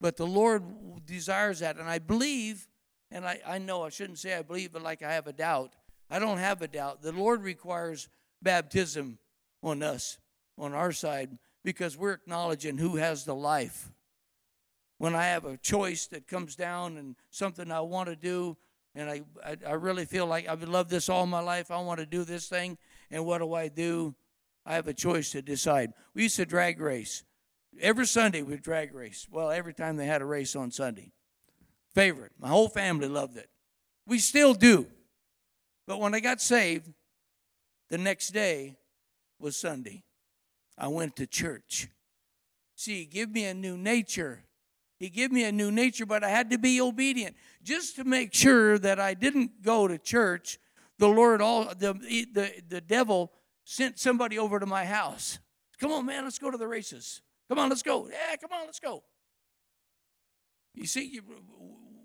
But 0.00 0.16
the 0.16 0.26
Lord 0.26 0.64
desires 1.06 1.60
that. 1.60 1.76
And 1.76 1.88
I 1.88 2.00
believe, 2.00 2.66
and 3.10 3.24
I, 3.24 3.40
I 3.46 3.58
know 3.58 3.84
I 3.84 3.88
shouldn't 3.90 4.18
say 4.18 4.34
I 4.34 4.42
believe, 4.42 4.72
but 4.72 4.82
like 4.82 5.02
I 5.02 5.12
have 5.12 5.28
a 5.28 5.32
doubt. 5.32 5.74
I 6.10 6.18
don't 6.18 6.38
have 6.38 6.60
a 6.60 6.66
doubt. 6.66 7.02
The 7.02 7.12
Lord 7.12 7.42
requires 7.42 8.08
baptism 8.42 9.18
on 9.62 9.80
us, 9.80 10.18
on 10.58 10.74
our 10.74 10.90
side, 10.90 11.38
because 11.64 11.96
we're 11.96 12.14
acknowledging 12.14 12.78
who 12.78 12.96
has 12.96 13.24
the 13.24 13.34
life. 13.34 13.92
When 14.98 15.14
I 15.14 15.26
have 15.26 15.44
a 15.44 15.56
choice 15.56 16.06
that 16.08 16.26
comes 16.26 16.56
down 16.56 16.96
and 16.96 17.14
something 17.30 17.70
I 17.70 17.80
want 17.80 18.08
to 18.08 18.16
do, 18.16 18.56
and 18.94 19.08
I, 19.08 19.22
I, 19.44 19.56
I 19.68 19.72
really 19.72 20.04
feel 20.04 20.26
like 20.26 20.48
I've 20.48 20.64
loved 20.64 20.90
this 20.90 21.08
all 21.08 21.26
my 21.26 21.40
life, 21.40 21.70
I 21.70 21.80
want 21.80 22.00
to 22.00 22.06
do 22.06 22.24
this 22.24 22.48
thing, 22.48 22.76
and 23.10 23.24
what 23.24 23.38
do 23.38 23.52
I 23.54 23.68
do? 23.68 24.14
I 24.64 24.74
have 24.74 24.88
a 24.88 24.94
choice 24.94 25.30
to 25.30 25.42
decide. 25.42 25.92
We 26.14 26.24
used 26.24 26.36
to 26.36 26.46
drag 26.46 26.80
race. 26.80 27.22
Every 27.80 28.06
Sunday 28.06 28.42
we'd 28.42 28.62
drag 28.62 28.94
race. 28.94 29.26
Well, 29.30 29.50
every 29.50 29.74
time 29.74 29.96
they 29.96 30.06
had 30.06 30.22
a 30.22 30.26
race 30.26 30.56
on 30.56 30.70
Sunday. 30.70 31.12
Favorite. 31.94 32.32
My 32.38 32.48
whole 32.48 32.68
family 32.68 33.08
loved 33.08 33.36
it. 33.36 33.48
We 34.06 34.18
still 34.18 34.54
do. 34.54 34.86
But 35.86 36.00
when 36.00 36.14
I 36.14 36.20
got 36.20 36.40
saved, 36.40 36.92
the 37.90 37.98
next 37.98 38.30
day 38.30 38.76
was 39.38 39.56
Sunday. 39.56 40.02
I 40.76 40.88
went 40.88 41.16
to 41.16 41.26
church. 41.26 41.88
See, 42.74 43.04
give 43.04 43.30
me 43.30 43.44
a 43.44 43.54
new 43.54 43.76
nature. 43.76 44.42
He 44.98 45.08
gave 45.10 45.30
me 45.30 45.44
a 45.44 45.52
new 45.52 45.70
nature, 45.70 46.06
but 46.06 46.24
I 46.24 46.28
had 46.28 46.50
to 46.50 46.58
be 46.58 46.80
obedient. 46.80 47.36
Just 47.62 47.96
to 47.96 48.04
make 48.04 48.34
sure 48.34 48.78
that 48.78 48.98
I 48.98 49.14
didn't 49.14 49.62
go 49.62 49.86
to 49.86 49.98
church, 49.98 50.58
the 50.98 51.08
Lord, 51.08 51.42
all 51.42 51.66
the, 51.66 51.92
the, 52.32 52.52
the 52.68 52.80
devil 52.80 53.32
sent 53.64 53.98
somebody 53.98 54.38
over 54.38 54.58
to 54.58 54.66
my 54.66 54.84
house. 54.84 55.38
Come 55.78 55.92
on, 55.92 56.06
man, 56.06 56.24
let's 56.24 56.38
go 56.38 56.50
to 56.50 56.56
the 56.56 56.68
races. 56.68 57.20
Come 57.48 57.58
on, 57.58 57.68
let's 57.68 57.82
go. 57.82 58.08
Yeah, 58.08 58.36
come 58.36 58.52
on, 58.52 58.66
let's 58.66 58.80
go. 58.80 59.02
You 60.74 60.86
see, 60.86 61.20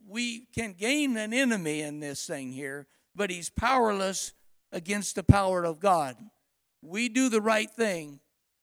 we 0.08 0.47
can 0.54 0.73
gain 0.73 1.17
an 1.17 1.34
enemy 1.34 1.82
in 1.82 1.99
this 1.99 2.25
thing 2.25 2.51
here, 2.51 2.88
but 3.15 3.30
he's 3.30 3.49
powerless 3.49 4.34
against 4.71 5.15
the 5.15 5.23
power 5.23 5.63
of 5.63 5.80
God. 5.80 6.15
We 6.82 7.10
do 7.10 7.30
the 7.30 7.41
right 7.41 7.69
thing, 7.69 8.19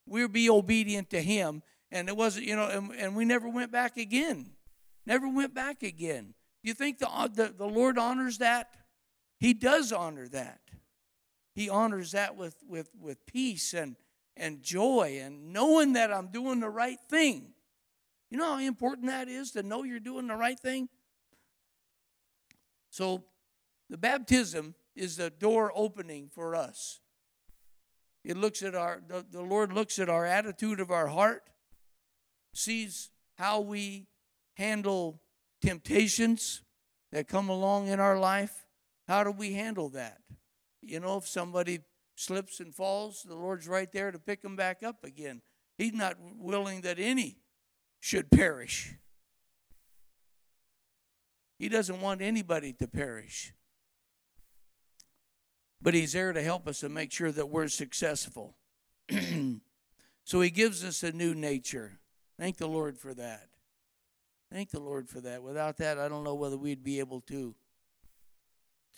we'll 0.06 0.28
be 0.28 0.50
obedient 0.50 1.10
to 1.10 1.22
him, 1.22 1.62
and 1.90 2.08
it 2.08 2.16
wasn't, 2.16 2.46
you 2.46 2.56
know, 2.56 2.66
and, 2.66 2.90
and 2.92 3.16
we 3.16 3.24
never 3.24 3.48
went 3.48 3.70
back 3.70 3.96
again. 3.96 4.50
Never 5.06 5.28
went 5.28 5.54
back 5.54 5.82
again. 5.82 6.34
You 6.62 6.74
think 6.74 6.98
the, 6.98 7.08
the, 7.32 7.54
the 7.56 7.66
Lord 7.66 7.98
honors 7.98 8.38
that? 8.38 8.68
He 9.38 9.54
does 9.54 9.92
honor 9.92 10.28
that. 10.28 10.60
He 11.54 11.68
honors 11.68 12.12
that 12.12 12.36
with, 12.36 12.56
with, 12.68 12.90
with 13.00 13.26
peace 13.26 13.74
and, 13.74 13.96
and 14.36 14.62
joy 14.62 15.20
and 15.22 15.52
knowing 15.52 15.94
that 15.94 16.12
I'm 16.12 16.28
doing 16.28 16.60
the 16.60 16.70
right 16.70 16.98
thing. 17.08 17.52
You 18.30 18.38
know 18.38 18.54
how 18.54 18.58
important 18.58 19.06
that 19.06 19.28
is 19.28 19.52
to 19.52 19.62
know 19.62 19.84
you're 19.84 20.00
doing 20.00 20.26
the 20.26 20.36
right 20.36 20.58
thing? 20.58 20.88
So, 22.90 23.24
the 23.90 23.96
baptism 23.96 24.74
is 24.94 25.16
the 25.16 25.30
door 25.30 25.72
opening 25.74 26.28
for 26.28 26.54
us. 26.54 27.00
It 28.24 28.36
looks 28.36 28.62
at 28.62 28.74
our, 28.74 29.00
the, 29.06 29.24
the 29.30 29.40
Lord 29.40 29.72
looks 29.72 29.98
at 29.98 30.08
our 30.08 30.26
attitude 30.26 30.80
of 30.80 30.90
our 30.90 31.06
heart 31.06 31.42
sees 32.54 33.10
how 33.36 33.60
we 33.60 34.06
handle 34.54 35.20
temptations 35.62 36.62
that 37.12 37.28
come 37.28 37.48
along 37.48 37.88
in 37.88 38.00
our 38.00 38.18
life. 38.18 38.66
How 39.08 39.24
do 39.24 39.30
we 39.30 39.54
handle 39.54 39.88
that? 39.90 40.18
You 40.82 41.00
know, 41.00 41.16
if 41.16 41.26
somebody 41.26 41.80
slips 42.14 42.60
and 42.60 42.74
falls, 42.74 43.24
the 43.26 43.34
Lord's 43.34 43.66
right 43.66 43.90
there 43.90 44.12
to 44.12 44.18
pick 44.18 44.42
them 44.42 44.54
back 44.54 44.82
up 44.82 45.02
again. 45.02 45.40
He's 45.78 45.94
not 45.94 46.16
willing 46.20 46.82
that 46.82 46.98
any 46.98 47.38
should 48.00 48.30
perish. 48.30 48.94
He 51.58 51.68
doesn't 51.68 52.00
want 52.00 52.20
anybody 52.20 52.72
to 52.74 52.86
perish. 52.86 53.54
But 55.80 55.94
He's 55.94 56.12
there 56.12 56.32
to 56.32 56.42
help 56.42 56.68
us 56.68 56.82
and 56.82 56.92
make 56.92 57.10
sure 57.10 57.32
that 57.32 57.48
we're 57.48 57.68
successful. 57.68 58.56
so 60.24 60.40
He 60.40 60.50
gives 60.50 60.84
us 60.84 61.02
a 61.02 61.12
new 61.12 61.34
nature. 61.34 61.98
Thank 62.38 62.58
the 62.58 62.68
Lord 62.68 62.98
for 62.98 63.14
that. 63.14 63.48
Thank 64.52 64.70
the 64.70 64.80
Lord 64.80 65.08
for 65.08 65.20
that. 65.22 65.42
Without 65.42 65.78
that, 65.78 65.98
I 65.98 66.08
don't 66.08 66.24
know 66.24 66.34
whether 66.34 66.56
we'd 66.56 66.84
be 66.84 67.00
able 67.00 67.20
to 67.22 67.54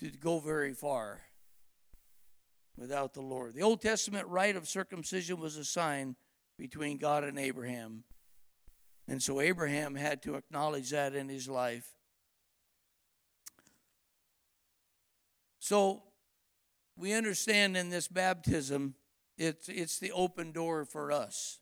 to 0.01 0.11
go 0.11 0.39
very 0.39 0.75
far 0.75 1.21
without 2.77 3.15
the 3.15 3.21
Lord. 3.21 3.55
The 3.55 3.63
Old 3.63 3.81
Testament 3.81 4.27
rite 4.29 4.57
of 4.57 4.69
circumcision 4.69 5.39
was 5.39 5.57
a 5.57 5.65
sign 5.65 6.17
between 6.59 6.99
God 6.99 7.25
and 7.25 7.39
Abraham. 7.39 8.05
And 9.09 9.23
so 9.23 9.41
Abraham 9.41 9.95
had 9.95 10.23
to 10.23 10.35
acknowledge 10.35 10.91
that 10.91 11.15
in 11.15 11.29
his 11.29 11.49
life. 11.49 11.89
So 15.59 16.03
we 16.97 17.13
understand 17.13 17.77
in 17.77 17.91
this 17.91 18.09
baptism, 18.09 18.95
it's, 19.37 19.69
it's 19.69 19.99
the 19.99 20.13
open 20.13 20.53
door 20.53 20.85
for 20.85 21.13
us 21.13 21.61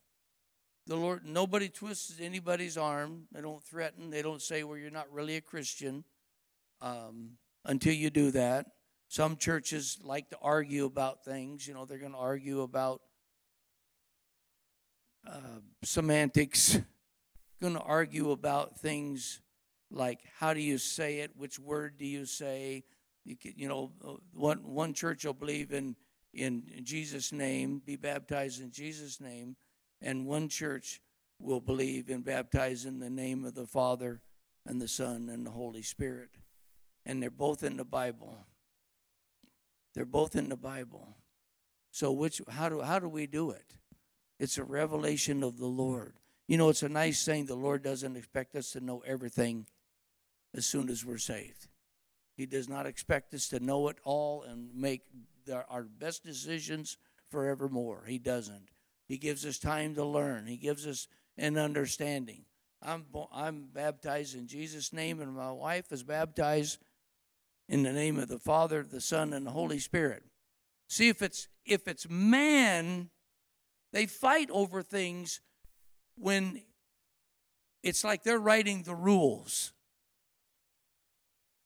the 0.88 0.96
Lord, 0.96 1.26
nobody 1.26 1.68
twists 1.68 2.18
anybody's 2.18 2.78
arm. 2.78 3.24
They 3.30 3.42
don't 3.42 3.62
threaten. 3.62 4.08
They 4.08 4.22
don't 4.22 4.40
say, 4.40 4.64
well, 4.64 4.78
you're 4.78 4.90
not 4.90 5.12
really 5.12 5.36
a 5.36 5.40
Christian 5.42 6.02
um, 6.80 7.32
until 7.64 7.92
you 7.92 8.10
do 8.10 8.30
that. 8.32 8.66
Some 9.08 9.36
churches 9.36 9.98
like 10.02 10.30
to 10.30 10.38
argue 10.42 10.84
about 10.84 11.24
things. 11.24 11.66
You 11.66 11.74
know, 11.74 11.84
they're 11.84 11.98
going 11.98 12.12
to 12.12 12.18
argue 12.18 12.62
about 12.62 13.00
uh, 15.26 15.60
semantics, 15.82 16.78
going 17.60 17.74
to 17.74 17.80
argue 17.80 18.30
about 18.30 18.78
things 18.78 19.40
like 19.90 20.20
how 20.38 20.52
do 20.52 20.60
you 20.60 20.76
say 20.76 21.20
it, 21.20 21.30
which 21.36 21.58
word 21.58 21.96
do 21.98 22.04
you 22.04 22.26
say. 22.26 22.84
You, 23.24 23.36
can, 23.36 23.54
you 23.56 23.68
know, 23.68 23.92
uh, 24.06 24.14
one, 24.34 24.58
one 24.58 24.92
church 24.94 25.24
will 25.24 25.34
believe 25.34 25.72
in, 25.72 25.96
in 26.34 26.62
Jesus' 26.82 27.32
name, 27.32 27.82
be 27.84 27.96
baptized 27.96 28.60
in 28.60 28.70
Jesus' 28.70 29.20
name 29.20 29.56
and 30.00 30.26
one 30.26 30.48
church 30.48 31.00
will 31.38 31.60
believe 31.60 32.08
and 32.08 32.24
baptize 32.24 32.84
in 32.84 32.98
the 32.98 33.10
name 33.10 33.44
of 33.44 33.54
the 33.54 33.66
Father 33.66 34.20
and 34.66 34.80
the 34.80 34.88
Son 34.88 35.28
and 35.28 35.46
the 35.46 35.50
Holy 35.50 35.82
Spirit. 35.82 36.30
And 37.08 37.20
they're 37.20 37.30
both 37.30 37.64
in 37.64 37.76
the 37.76 37.84
Bible. 37.84 38.36
They're 39.94 40.04
both 40.04 40.36
in 40.36 40.48
the 40.48 40.56
Bible. 40.56 41.16
So 41.90 42.12
which 42.12 42.40
how 42.48 42.68
do 42.68 42.82
how 42.82 43.00
do 43.00 43.08
we 43.08 43.26
do 43.26 43.50
it? 43.50 43.74
It's 44.38 44.58
a 44.58 44.62
revelation 44.62 45.42
of 45.42 45.58
the 45.58 45.66
Lord. 45.66 46.14
You 46.46 46.56
know, 46.56 46.68
it's 46.68 46.84
a 46.84 46.88
nice 46.88 47.24
thing 47.24 47.46
the 47.46 47.56
Lord 47.56 47.82
doesn't 47.82 48.16
expect 48.16 48.54
us 48.54 48.70
to 48.72 48.80
know 48.80 49.02
everything 49.04 49.66
as 50.54 50.66
soon 50.66 50.88
as 50.88 51.04
we're 51.04 51.18
saved. 51.18 51.66
He 52.36 52.46
does 52.46 52.68
not 52.68 52.86
expect 52.86 53.34
us 53.34 53.48
to 53.48 53.58
know 53.58 53.88
it 53.88 53.96
all 54.04 54.44
and 54.44 54.72
make 54.72 55.02
our 55.68 55.82
best 55.82 56.24
decisions 56.24 56.96
forevermore. 57.28 58.04
He 58.06 58.18
doesn't. 58.18 58.68
He 59.08 59.18
gives 59.18 59.44
us 59.44 59.58
time 59.58 59.94
to 59.96 60.04
learn. 60.04 60.46
He 60.46 60.56
gives 60.56 60.86
us 60.86 61.08
an 61.36 61.58
understanding. 61.58 62.44
I'm 62.80 63.06
I'm 63.32 63.68
baptized 63.72 64.36
in 64.36 64.46
Jesus' 64.46 64.92
name, 64.92 65.20
and 65.20 65.34
my 65.34 65.50
wife 65.50 65.90
is 65.90 66.04
baptized 66.04 66.78
in 67.68 67.82
the 67.82 67.92
name 67.92 68.18
of 68.18 68.28
the 68.28 68.38
Father, 68.38 68.82
the 68.82 69.00
Son, 69.00 69.32
and 69.32 69.46
the 69.46 69.50
Holy 69.50 69.78
Spirit. 69.78 70.22
See 70.88 71.08
if 71.08 71.22
it's 71.22 71.48
if 71.66 71.86
it's 71.86 72.08
man, 72.08 73.10
they 73.92 74.06
fight 74.06 74.48
over 74.50 74.82
things 74.82 75.40
when 76.16 76.62
it's 77.82 78.02
like 78.02 78.22
they're 78.22 78.38
writing 78.38 78.82
the 78.82 78.94
rules. 78.94 79.72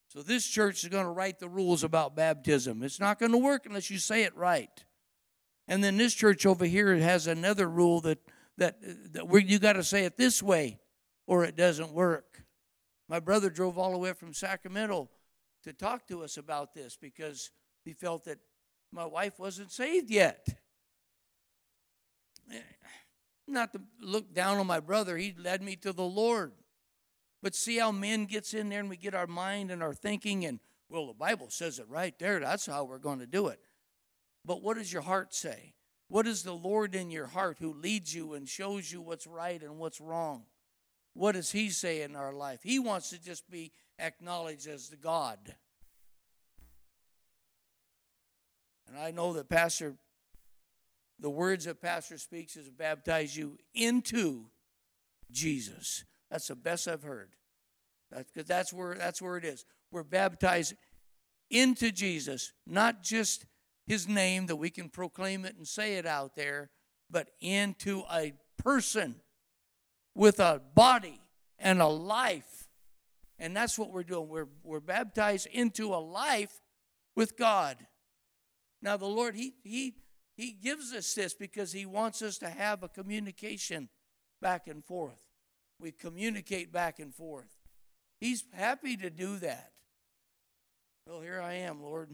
So 0.09 0.23
this 0.23 0.47
church 0.47 0.83
is 0.83 0.91
going 0.91 1.07
to 1.07 1.11
write 1.11 1.38
the 1.38 1.49
rules 1.49 1.85
about 1.85 2.15
baptism. 2.15 2.83
It's 2.83 3.01
not 3.01 3.19
going 3.19 3.33
to 3.33 3.38
work 3.38 3.65
unless 3.65 3.91
you 3.91 3.99
say 3.99 4.25
it 4.25 4.37
right. 4.37 4.85
And 5.69 5.83
then 5.83 5.97
this 5.97 6.12
church 6.12 6.45
over 6.45 6.67
here 6.67 6.95
has 6.97 7.27
another 7.27 7.69
rule 7.69 8.01
that 8.03 8.19
that, 8.59 8.77
that 9.15 9.29
we, 9.29 9.45
you 9.45 9.59
got 9.59 9.75
to 9.75 9.85
say 9.85 10.05
it 10.05 10.17
this 10.17 10.43
way 10.43 10.79
or 11.27 11.45
it 11.45 11.57
doesn't 11.57 11.93
work. 11.93 12.43
My 13.09 13.21
brother 13.21 13.51
drove 13.51 13.79
all 13.79 13.93
the 13.93 13.99
way 13.99 14.12
from 14.12 14.35
Sacramento 14.35 15.09
to 15.64 15.72
talk 15.72 16.07
to 16.09 16.22
us 16.25 16.37
about 16.37 16.75
this 16.75 16.96
because 17.01 17.51
he 17.85 17.92
felt 17.92 18.25
that 18.25 18.38
my 18.92 19.07
wife 19.07 19.38
wasn't 19.38 19.72
saved 19.72 20.11
yet. 20.11 20.46
Eh, 22.53 22.59
not 23.48 23.72
to 23.72 23.81
look 24.01 24.33
down 24.35 24.59
on 24.59 24.66
my 24.66 24.81
brother, 24.81 25.16
he 25.16 25.35
led 25.38 25.62
me 25.62 25.77
to 25.77 25.92
the 25.92 26.03
Lord. 26.03 26.53
But 27.42 27.55
see 27.55 27.79
how 27.79 27.90
men 27.90 28.27
gets 28.27 28.55
in 28.55 28.68
there 28.68 28.81
and 28.81 28.88
we 28.88 28.96
get 28.96 29.14
our 29.14 29.27
mind 29.27 29.70
and 29.70 29.83
our 29.83 29.94
thinking 29.94 30.44
and 30.44 30.61
well 30.88 31.07
the 31.07 31.14
Bible 31.14 31.48
says 31.51 31.79
it 31.79 31.88
right 31.88 32.16
there. 32.18 32.38
That's 32.38 32.66
how 32.66 32.85
we're 32.85 32.98
going 32.98 33.18
to 33.18 33.27
do 33.27 33.48
it. 33.48 33.61
But 34.44 34.62
what 34.62 34.77
does 34.77 34.92
your 34.92 35.03
heart 35.03 35.35
say? 35.35 35.75
What 36.09 36.27
is 36.27 36.42
the 36.42 36.53
Lord 36.53 36.94
in 36.94 37.11
your 37.11 37.27
heart 37.27 37.57
who 37.59 37.72
leads 37.72 38.14
you 38.14 38.35
and 38.35 38.48
shows 38.48 38.92
you 38.92 39.01
what's 39.01 39.27
right 39.27 39.62
and 39.62 39.79
what's 39.79 40.01
wrong? 40.01 40.44
What 41.14 41.33
does 41.33 41.53
He 41.53 41.70
say 41.70 42.03
in 42.03 42.16
our 42.16 42.33
life? 42.33 42.61
He 42.62 42.79
wants 42.79 43.11
to 43.11 43.22
just 43.22 43.51
be 43.51 43.72
acknowledged 44.03 44.67
as 44.67 44.88
the 44.88 44.97
God. 44.97 45.38
And 48.88 48.99
I 48.99 49.11
know 49.11 49.33
that 49.35 49.49
Pastor, 49.49 49.95
the 51.19 51.31
words 51.31 51.65
that 51.65 51.81
Pastor 51.81 52.19
speaks 52.19 52.57
is 52.57 52.69
baptize 52.69 53.37
you 53.37 53.57
into 53.75 54.47
Jesus. 55.31 56.05
That's 56.31 56.49
the 56.49 56.57
best 56.57 56.88
I've 56.88 57.03
heard. 57.03 57.31
Because 58.11 58.47
that's 58.47 58.73
where 58.73 58.95
that's 58.95 59.23
where 59.23 59.38
it 59.38 59.45
is. 59.45 59.65
We're 59.91 60.03
baptized 60.03 60.75
into 61.51 61.91
Jesus, 61.91 62.53
not 62.67 63.03
just 63.03 63.47
his 63.87 64.07
name 64.07 64.47
that 64.47 64.57
we 64.57 64.71
can 64.71 64.88
proclaim 64.88 65.45
it 65.45 65.57
and 65.57 65.67
say 65.67 65.95
it 65.95 66.07
out 66.07 66.37
there, 66.37 66.71
but 67.11 67.31
into 67.41 68.03
a 68.12 68.33
person 68.59 69.17
with 70.15 70.41
a 70.41 70.61
body 70.75 71.21
and 71.59 71.81
a 71.81 71.87
life. 71.87 72.62
And 73.42 73.57
that's 73.57 73.76
what 73.76 73.90
we're 73.90 74.05
doing. 74.05 74.28
We're, 74.28 74.46
we're 74.62 74.78
baptized 74.78 75.48
into 75.50 75.92
a 75.92 75.98
life 75.98 76.61
with 77.16 77.37
God. 77.37 77.76
Now, 78.81 78.96
the 78.96 79.07
Lord, 79.07 79.35
he, 79.35 79.55
he, 79.64 79.96
he 80.37 80.52
gives 80.52 80.92
us 80.92 81.12
this 81.12 81.35
because 81.35 81.72
He 81.72 81.85
wants 81.85 82.22
us 82.22 82.38
to 82.38 82.48
have 82.48 82.85
a 82.85 82.88
communication 82.88 83.88
back 84.40 84.68
and 84.68 84.85
forth. 84.85 85.20
We 85.81 85.90
communicate 85.90 86.72
back 86.72 87.00
and 87.00 87.12
forth. 87.12 87.50
He's 88.20 88.44
happy 88.52 88.96
to 88.98 89.11
do 89.11 89.37
that. 89.38 89.72
Well, 91.05 91.20
here 91.20 91.40
I 91.40 91.55
am, 91.55 91.83
Lord. 91.83 92.11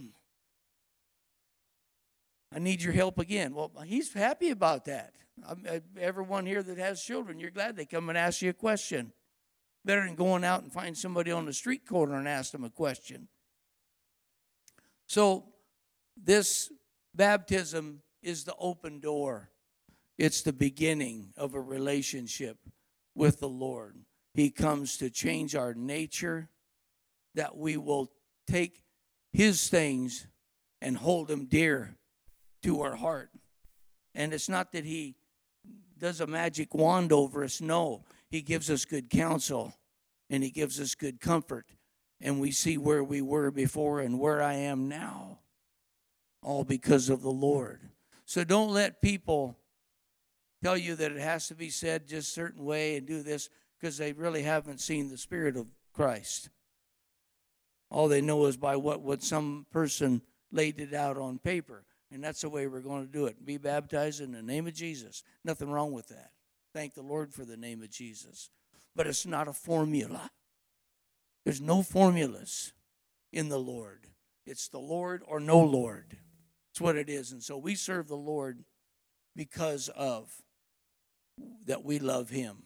I 2.54 2.58
need 2.58 2.82
your 2.82 2.94
help 2.94 3.18
again. 3.18 3.54
Well, 3.54 3.70
he's 3.84 4.14
happy 4.14 4.48
about 4.48 4.86
that. 4.86 5.12
I, 5.46 5.76
uh, 5.76 5.80
everyone 6.00 6.46
here 6.46 6.62
that 6.62 6.78
has 6.78 7.02
children, 7.02 7.38
you're 7.38 7.50
glad 7.50 7.76
they 7.76 7.84
come 7.84 8.08
and 8.08 8.16
ask 8.16 8.40
you 8.40 8.48
a 8.48 8.54
question. 8.54 9.12
Better 9.84 10.04
than 10.04 10.16
going 10.16 10.44
out 10.44 10.62
and 10.62 10.72
find 10.72 10.96
somebody 10.96 11.30
on 11.30 11.46
the 11.46 11.52
street 11.52 11.86
corner 11.86 12.16
and 12.16 12.28
ask 12.28 12.52
them 12.52 12.64
a 12.64 12.70
question. 12.70 13.28
So, 15.06 15.46
this 16.22 16.70
baptism 17.14 18.02
is 18.22 18.44
the 18.44 18.54
open 18.58 19.00
door, 19.00 19.50
it's 20.18 20.42
the 20.42 20.52
beginning 20.52 21.32
of 21.36 21.54
a 21.54 21.60
relationship 21.60 22.58
with 23.14 23.40
the 23.40 23.48
Lord. 23.48 23.96
He 24.34 24.50
comes 24.50 24.96
to 24.98 25.10
change 25.10 25.54
our 25.54 25.74
nature, 25.74 26.48
that 27.34 27.56
we 27.56 27.76
will 27.76 28.10
take 28.46 28.82
His 29.32 29.68
things 29.68 30.26
and 30.80 30.96
hold 30.96 31.28
them 31.28 31.46
dear 31.46 31.96
to 32.62 32.82
our 32.82 32.96
heart. 32.96 33.30
And 34.14 34.32
it's 34.32 34.48
not 34.48 34.72
that 34.72 34.84
He 34.84 35.16
does 35.98 36.20
a 36.20 36.26
magic 36.26 36.74
wand 36.74 37.12
over 37.12 37.44
us. 37.44 37.60
No, 37.60 38.04
He 38.30 38.42
gives 38.42 38.70
us 38.70 38.84
good 38.84 39.10
counsel 39.10 39.74
and 40.30 40.42
He 40.42 40.50
gives 40.50 40.80
us 40.80 40.94
good 40.94 41.20
comfort. 41.20 41.66
And 42.20 42.40
we 42.40 42.50
see 42.50 42.76
where 42.76 43.04
we 43.04 43.22
were 43.22 43.50
before 43.50 44.00
and 44.00 44.18
where 44.18 44.42
I 44.42 44.54
am 44.54 44.88
now, 44.88 45.38
all 46.42 46.64
because 46.64 47.08
of 47.08 47.22
the 47.22 47.30
Lord. 47.30 47.80
So 48.24 48.44
don't 48.44 48.72
let 48.72 49.00
people 49.00 49.56
tell 50.62 50.76
you 50.76 50.96
that 50.96 51.12
it 51.12 51.20
has 51.20 51.48
to 51.48 51.54
be 51.54 51.70
said 51.70 52.08
just 52.08 52.34
certain 52.34 52.64
way 52.64 52.96
and 52.96 53.06
do 53.06 53.22
this 53.22 53.48
because 53.78 53.96
they 53.96 54.12
really 54.12 54.42
haven't 54.42 54.80
seen 54.80 55.08
the 55.08 55.16
Spirit 55.16 55.56
of 55.56 55.66
Christ. 55.94 56.50
All 57.90 58.08
they 58.08 58.20
know 58.20 58.46
is 58.46 58.56
by 58.56 58.76
what, 58.76 59.00
what 59.00 59.22
some 59.22 59.66
person 59.70 60.22
laid 60.52 60.80
it 60.80 60.92
out 60.92 61.16
on 61.16 61.38
paper. 61.38 61.84
And 62.10 62.22
that's 62.22 62.40
the 62.40 62.48
way 62.48 62.66
we're 62.66 62.80
going 62.80 63.06
to 63.06 63.12
do 63.12 63.26
it. 63.26 63.44
Be 63.44 63.58
baptized 63.58 64.20
in 64.20 64.32
the 64.32 64.42
name 64.42 64.66
of 64.66 64.74
Jesus. 64.74 65.22
Nothing 65.44 65.70
wrong 65.70 65.92
with 65.92 66.08
that. 66.08 66.30
Thank 66.78 66.94
the 66.94 67.02
Lord 67.02 67.34
for 67.34 67.44
the 67.44 67.56
name 67.56 67.82
of 67.82 67.90
Jesus. 67.90 68.50
But 68.94 69.08
it's 69.08 69.26
not 69.26 69.48
a 69.48 69.52
formula. 69.52 70.30
There's 71.44 71.60
no 71.60 71.82
formulas 71.82 72.72
in 73.32 73.48
the 73.48 73.58
Lord. 73.58 74.06
It's 74.46 74.68
the 74.68 74.78
Lord 74.78 75.24
or 75.26 75.40
no 75.40 75.58
Lord. 75.58 76.18
It's 76.70 76.80
what 76.80 76.94
it 76.94 77.10
is. 77.10 77.32
And 77.32 77.42
so 77.42 77.58
we 77.58 77.74
serve 77.74 78.06
the 78.06 78.14
Lord 78.14 78.62
because 79.34 79.88
of 79.88 80.30
that 81.66 81.84
we 81.84 81.98
love 81.98 82.30
him. 82.30 82.62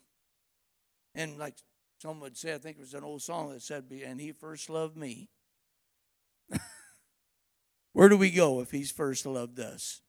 And 1.14 1.38
like 1.38 1.55
someone 1.98 2.20
would 2.20 2.37
say, 2.37 2.53
I 2.53 2.59
think 2.59 2.77
it 2.77 2.81
was 2.81 2.92
an 2.92 3.05
old 3.05 3.22
song 3.22 3.48
that 3.55 3.62
said, 3.62 3.85
and 4.05 4.20
he 4.20 4.33
first 4.33 4.68
loved 4.68 4.94
me. 4.94 5.31
Where 7.94 8.11
do 8.11 8.18
we 8.18 8.31
go 8.31 8.61
if 8.61 8.72
He's 8.72 8.90
first 8.90 9.25
loved 9.25 9.59
us? 9.59 10.03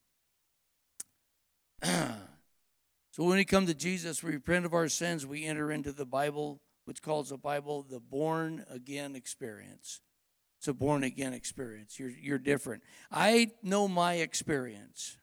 so 3.14 3.24
when 3.24 3.38
we 3.38 3.46
come 3.46 3.66
to 3.68 3.74
Jesus, 3.74 4.22
we 4.22 4.34
repent 4.34 4.66
of 4.66 4.74
our 4.74 4.90
sins, 4.90 5.26
we 5.26 5.46
enter 5.46 5.72
into 5.72 5.94
the 5.94 6.06
Bible, 6.06 6.60
which 6.84 7.02
calls 7.02 7.30
the 7.30 7.38
Bible 7.38 7.86
the 7.90 8.02
born 8.02 8.66
again 8.70 9.16
experience. 9.16 10.02
It's 10.58 10.68
a 10.68 10.74
born 10.74 11.06
again 11.06 11.34
experience. 11.34 11.98
You're, 11.98 12.10
you're 12.10 12.38
different. 12.38 12.84
I 13.10 13.52
know 13.62 13.88
my 13.88 14.16
experience. 14.16 15.18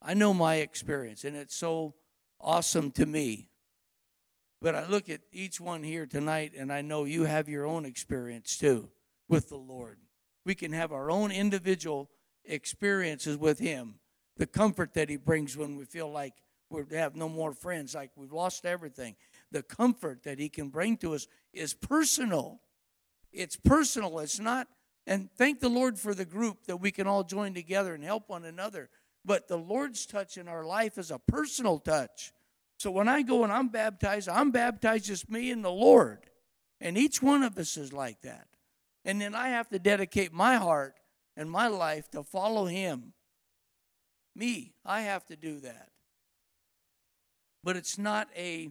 I 0.00 0.14
know 0.14 0.32
my 0.32 0.56
experience, 0.56 1.24
and 1.24 1.36
it's 1.36 1.54
so 1.54 1.94
awesome 2.40 2.90
to 2.92 3.04
me. 3.04 3.48
But 4.62 4.74
I 4.74 4.86
look 4.86 5.10
at 5.10 5.20
each 5.32 5.60
one 5.60 5.82
here 5.82 6.06
tonight, 6.06 6.52
and 6.56 6.72
I 6.72 6.80
know 6.80 7.04
you 7.04 7.24
have 7.24 7.48
your 7.48 7.66
own 7.66 7.84
experience 7.84 8.56
too 8.56 8.88
with 9.28 9.50
the 9.50 9.56
Lord 9.56 9.98
we 10.44 10.54
can 10.54 10.72
have 10.72 10.92
our 10.92 11.10
own 11.10 11.30
individual 11.30 12.10
experiences 12.44 13.36
with 13.36 13.58
Him. 13.58 13.96
The 14.36 14.46
comfort 14.46 14.94
that 14.94 15.08
He 15.08 15.16
brings 15.16 15.56
when 15.56 15.76
we 15.76 15.84
feel 15.84 16.10
like 16.10 16.34
we 16.72 16.96
have 16.96 17.14
no 17.14 17.28
more 17.28 17.52
friends, 17.52 17.94
like 17.94 18.10
we've 18.16 18.32
lost 18.32 18.64
everything. 18.64 19.16
The 19.50 19.62
comfort 19.62 20.22
that 20.24 20.38
He 20.38 20.48
can 20.48 20.68
bring 20.68 20.96
to 20.98 21.14
us 21.14 21.26
is 21.52 21.74
personal. 21.74 22.60
It's 23.32 23.56
personal. 23.56 24.18
It's 24.18 24.40
not, 24.40 24.68
and 25.06 25.30
thank 25.36 25.60
the 25.60 25.68
Lord 25.68 25.98
for 25.98 26.14
the 26.14 26.24
group 26.24 26.66
that 26.66 26.78
we 26.78 26.90
can 26.90 27.06
all 27.06 27.24
join 27.24 27.54
together 27.54 27.94
and 27.94 28.04
help 28.04 28.28
one 28.28 28.44
another. 28.44 28.88
But 29.24 29.48
the 29.48 29.56
Lord's 29.56 30.06
touch 30.06 30.36
in 30.36 30.48
our 30.48 30.64
life 30.64 30.98
is 30.98 31.10
a 31.10 31.18
personal 31.18 31.78
touch. 31.78 32.32
So 32.78 32.90
when 32.90 33.08
I 33.08 33.22
go 33.22 33.44
and 33.44 33.52
I'm 33.52 33.68
baptized, 33.68 34.28
I'm 34.28 34.50
baptized 34.50 35.06
just 35.06 35.30
me 35.30 35.50
and 35.50 35.64
the 35.64 35.70
Lord. 35.70 36.18
And 36.80 36.98
each 36.98 37.22
one 37.22 37.44
of 37.44 37.56
us 37.56 37.76
is 37.76 37.92
like 37.92 38.22
that. 38.22 38.48
And 39.04 39.20
then 39.20 39.34
I 39.34 39.50
have 39.50 39.68
to 39.68 39.78
dedicate 39.78 40.32
my 40.32 40.56
heart 40.56 40.94
and 41.36 41.50
my 41.50 41.68
life 41.68 42.10
to 42.10 42.24
follow 42.24 42.66
him. 42.66 43.12
Me, 44.34 44.74
I 44.84 45.02
have 45.02 45.24
to 45.26 45.36
do 45.36 45.60
that. 45.60 45.91
But 47.64 47.76
it's 47.76 47.98
not 47.98 48.28
a 48.36 48.70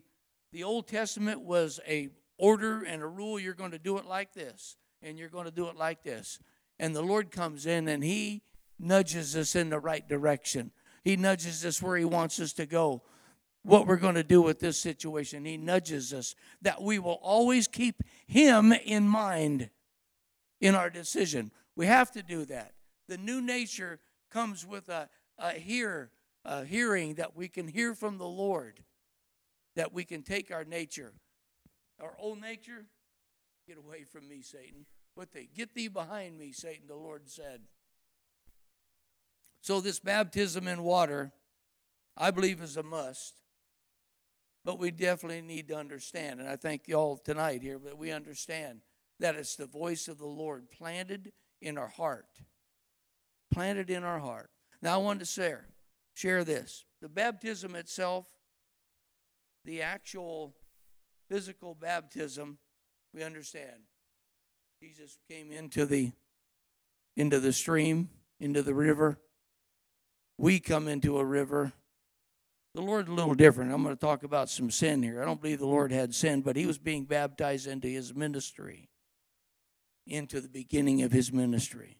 the 0.51 0.63
Old 0.63 0.87
Testament 0.87 1.41
was 1.41 1.79
a 1.87 2.09
order 2.37 2.83
and 2.83 3.01
a 3.01 3.07
rule 3.07 3.39
you're 3.39 3.53
going 3.53 3.71
to 3.71 3.79
do 3.79 3.97
it 3.97 4.05
like 4.05 4.33
this 4.33 4.75
and 5.01 5.17
you're 5.17 5.29
going 5.29 5.45
to 5.45 5.51
do 5.51 5.67
it 5.67 5.77
like 5.77 6.03
this. 6.03 6.39
And 6.79 6.95
the 6.95 7.01
Lord 7.01 7.31
comes 7.31 7.65
in 7.65 7.87
and 7.87 8.03
he 8.03 8.41
nudges 8.79 9.35
us 9.37 9.55
in 9.55 9.69
the 9.69 9.79
right 9.79 10.07
direction. 10.07 10.71
He 11.03 11.15
nudges 11.15 11.63
us 11.65 11.81
where 11.81 11.97
he 11.97 12.05
wants 12.05 12.39
us 12.39 12.53
to 12.53 12.65
go. 12.65 13.03
What 13.63 13.85
we're 13.85 13.97
going 13.97 14.15
to 14.15 14.23
do 14.23 14.41
with 14.41 14.59
this 14.59 14.79
situation. 14.79 15.45
He 15.45 15.55
nudges 15.55 16.13
us 16.13 16.35
that 16.63 16.81
we 16.81 16.97
will 16.97 17.19
always 17.21 17.67
keep 17.67 18.01
him 18.25 18.73
in 18.73 19.07
mind 19.07 19.69
in 20.59 20.73
our 20.73 20.89
decision. 20.89 21.51
We 21.75 21.85
have 21.85 22.11
to 22.13 22.23
do 22.23 22.45
that. 22.45 22.73
The 23.07 23.17
new 23.17 23.39
nature 23.39 23.99
comes 24.31 24.65
with 24.65 24.89
a, 24.89 25.09
a 25.37 25.51
hear, 25.51 26.09
a 26.43 26.65
hearing 26.65 27.15
that 27.15 27.35
we 27.35 27.47
can 27.47 27.67
hear 27.67 27.93
from 27.93 28.17
the 28.17 28.27
Lord, 28.27 28.83
that 29.75 29.93
we 29.93 30.03
can 30.03 30.23
take 30.23 30.51
our 30.51 30.63
nature, 30.63 31.13
our 32.01 32.15
old 32.19 32.41
nature. 32.41 32.85
Get 33.67 33.77
away 33.77 34.03
from 34.03 34.27
me, 34.27 34.41
Satan. 34.41 34.85
Put 35.15 35.33
thee, 35.33 35.49
get 35.55 35.75
thee 35.75 35.87
behind 35.87 36.37
me, 36.37 36.51
Satan, 36.51 36.87
the 36.87 36.95
Lord 36.95 37.29
said. 37.29 37.61
So, 39.61 39.79
this 39.79 39.99
baptism 39.99 40.67
in 40.67 40.81
water, 40.83 41.31
I 42.17 42.31
believe, 42.31 42.61
is 42.61 42.77
a 42.77 42.83
must. 42.83 43.35
But 44.63 44.79
we 44.79 44.91
definitely 44.91 45.41
need 45.41 45.67
to 45.69 45.75
understand, 45.75 46.39
and 46.39 46.47
I 46.47 46.55
thank 46.55 46.87
you 46.87 46.95
all 46.95 47.17
tonight 47.17 47.61
here, 47.61 47.79
but 47.79 47.97
we 47.97 48.11
understand 48.11 48.81
that 49.19 49.35
it's 49.35 49.55
the 49.55 49.65
voice 49.65 50.07
of 50.07 50.17
the 50.17 50.27
Lord 50.27 50.69
planted 50.71 51.31
in 51.61 51.77
our 51.77 51.87
heart. 51.87 52.27
Planted 53.51 53.89
in 53.89 54.03
our 54.03 54.19
heart. 54.19 54.49
Now, 54.81 54.95
I 54.95 54.97
wanted 54.97 55.19
to 55.19 55.25
share, 55.25 55.67
share 56.21 56.43
this. 56.43 56.85
The 57.01 57.09
baptism 57.09 57.75
itself, 57.75 58.27
the 59.65 59.81
actual 59.81 60.53
physical 61.29 61.73
baptism, 61.73 62.59
we 63.13 63.23
understand. 63.23 63.87
Jesus 64.81 65.17
came 65.29 65.51
into 65.51 65.85
the 65.85 66.11
into 67.17 67.39
the 67.39 67.51
stream, 67.51 68.09
into 68.39 68.61
the 68.61 68.73
river. 68.73 69.19
We 70.37 70.59
come 70.59 70.87
into 70.87 71.17
a 71.17 71.25
river. 71.25 71.73
The 72.73 72.81
Lord's 72.81 73.09
a 73.09 73.13
little 73.13 73.33
different. 73.33 73.73
I'm 73.73 73.83
going 73.83 73.95
to 73.95 73.99
talk 73.99 74.23
about 74.23 74.49
some 74.49 74.71
sin 74.71 75.03
here. 75.03 75.21
I 75.21 75.25
don't 75.25 75.41
believe 75.41 75.59
the 75.59 75.65
Lord 75.65 75.91
had 75.91 76.15
sin, 76.15 76.41
but 76.41 76.55
he 76.55 76.65
was 76.65 76.77
being 76.77 77.03
baptized 77.03 77.67
into 77.67 77.89
his 77.89 78.15
ministry, 78.15 78.89
into 80.07 80.39
the 80.39 80.47
beginning 80.47 81.01
of 81.01 81.11
his 81.11 81.33
ministry. 81.33 81.97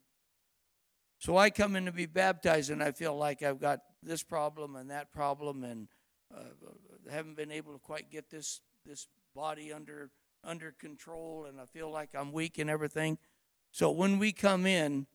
So 1.19 1.35
I 1.35 1.49
come 1.49 1.75
in 1.75 1.85
to 1.85 1.91
be 1.91 2.05
baptized, 2.05 2.69
and 2.69 2.81
I 2.81 2.91
feel 2.91 3.15
like 3.15 3.43
I've 3.43 3.59
got 3.59 3.81
this 4.03 4.23
problem 4.23 4.75
and 4.75 4.89
that 4.89 5.11
problem, 5.11 5.63
and 5.63 5.87
uh, 6.35 6.43
haven't 7.09 7.35
been 7.35 7.51
able 7.51 7.73
to 7.73 7.79
quite 7.79 8.09
get 8.09 8.29
this 8.29 8.61
this 8.85 9.07
body 9.35 9.71
under 9.71 10.09
under 10.43 10.71
control, 10.71 11.45
and 11.45 11.59
I 11.59 11.65
feel 11.65 11.91
like 11.91 12.09
I'm 12.15 12.31
weak 12.31 12.57
and 12.57 12.69
everything. 12.69 13.17
So 13.71 13.91
when 13.91 14.19
we 14.19 14.31
come 14.31 14.65
in, 14.65 15.05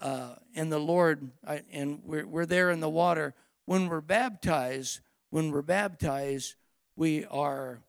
uh, 0.00 0.34
and 0.54 0.70
the 0.70 0.78
Lord, 0.78 1.30
I, 1.46 1.62
and 1.72 2.00
we're 2.04 2.26
we're 2.26 2.46
there 2.46 2.70
in 2.70 2.80
the 2.80 2.90
water. 2.90 3.34
When 3.64 3.88
we're 3.88 4.00
baptized, 4.00 5.00
when 5.30 5.50
we're 5.50 5.62
baptized, 5.62 6.54
we 6.94 7.24
are 7.24 7.80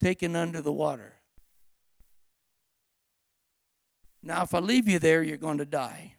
taken 0.00 0.36
under 0.36 0.60
the 0.60 0.72
water. 0.72 1.14
Now, 4.22 4.42
if 4.42 4.54
I 4.54 4.58
leave 4.58 4.88
you 4.88 4.98
there, 4.98 5.22
you're 5.22 5.36
going 5.36 5.58
to 5.58 5.66
die. 5.66 6.13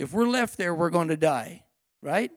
If 0.00 0.14
we're 0.14 0.26
left 0.26 0.56
there, 0.56 0.74
we're 0.74 0.88
going 0.88 1.08
to 1.08 1.16
die, 1.18 1.62
right? 2.02 2.30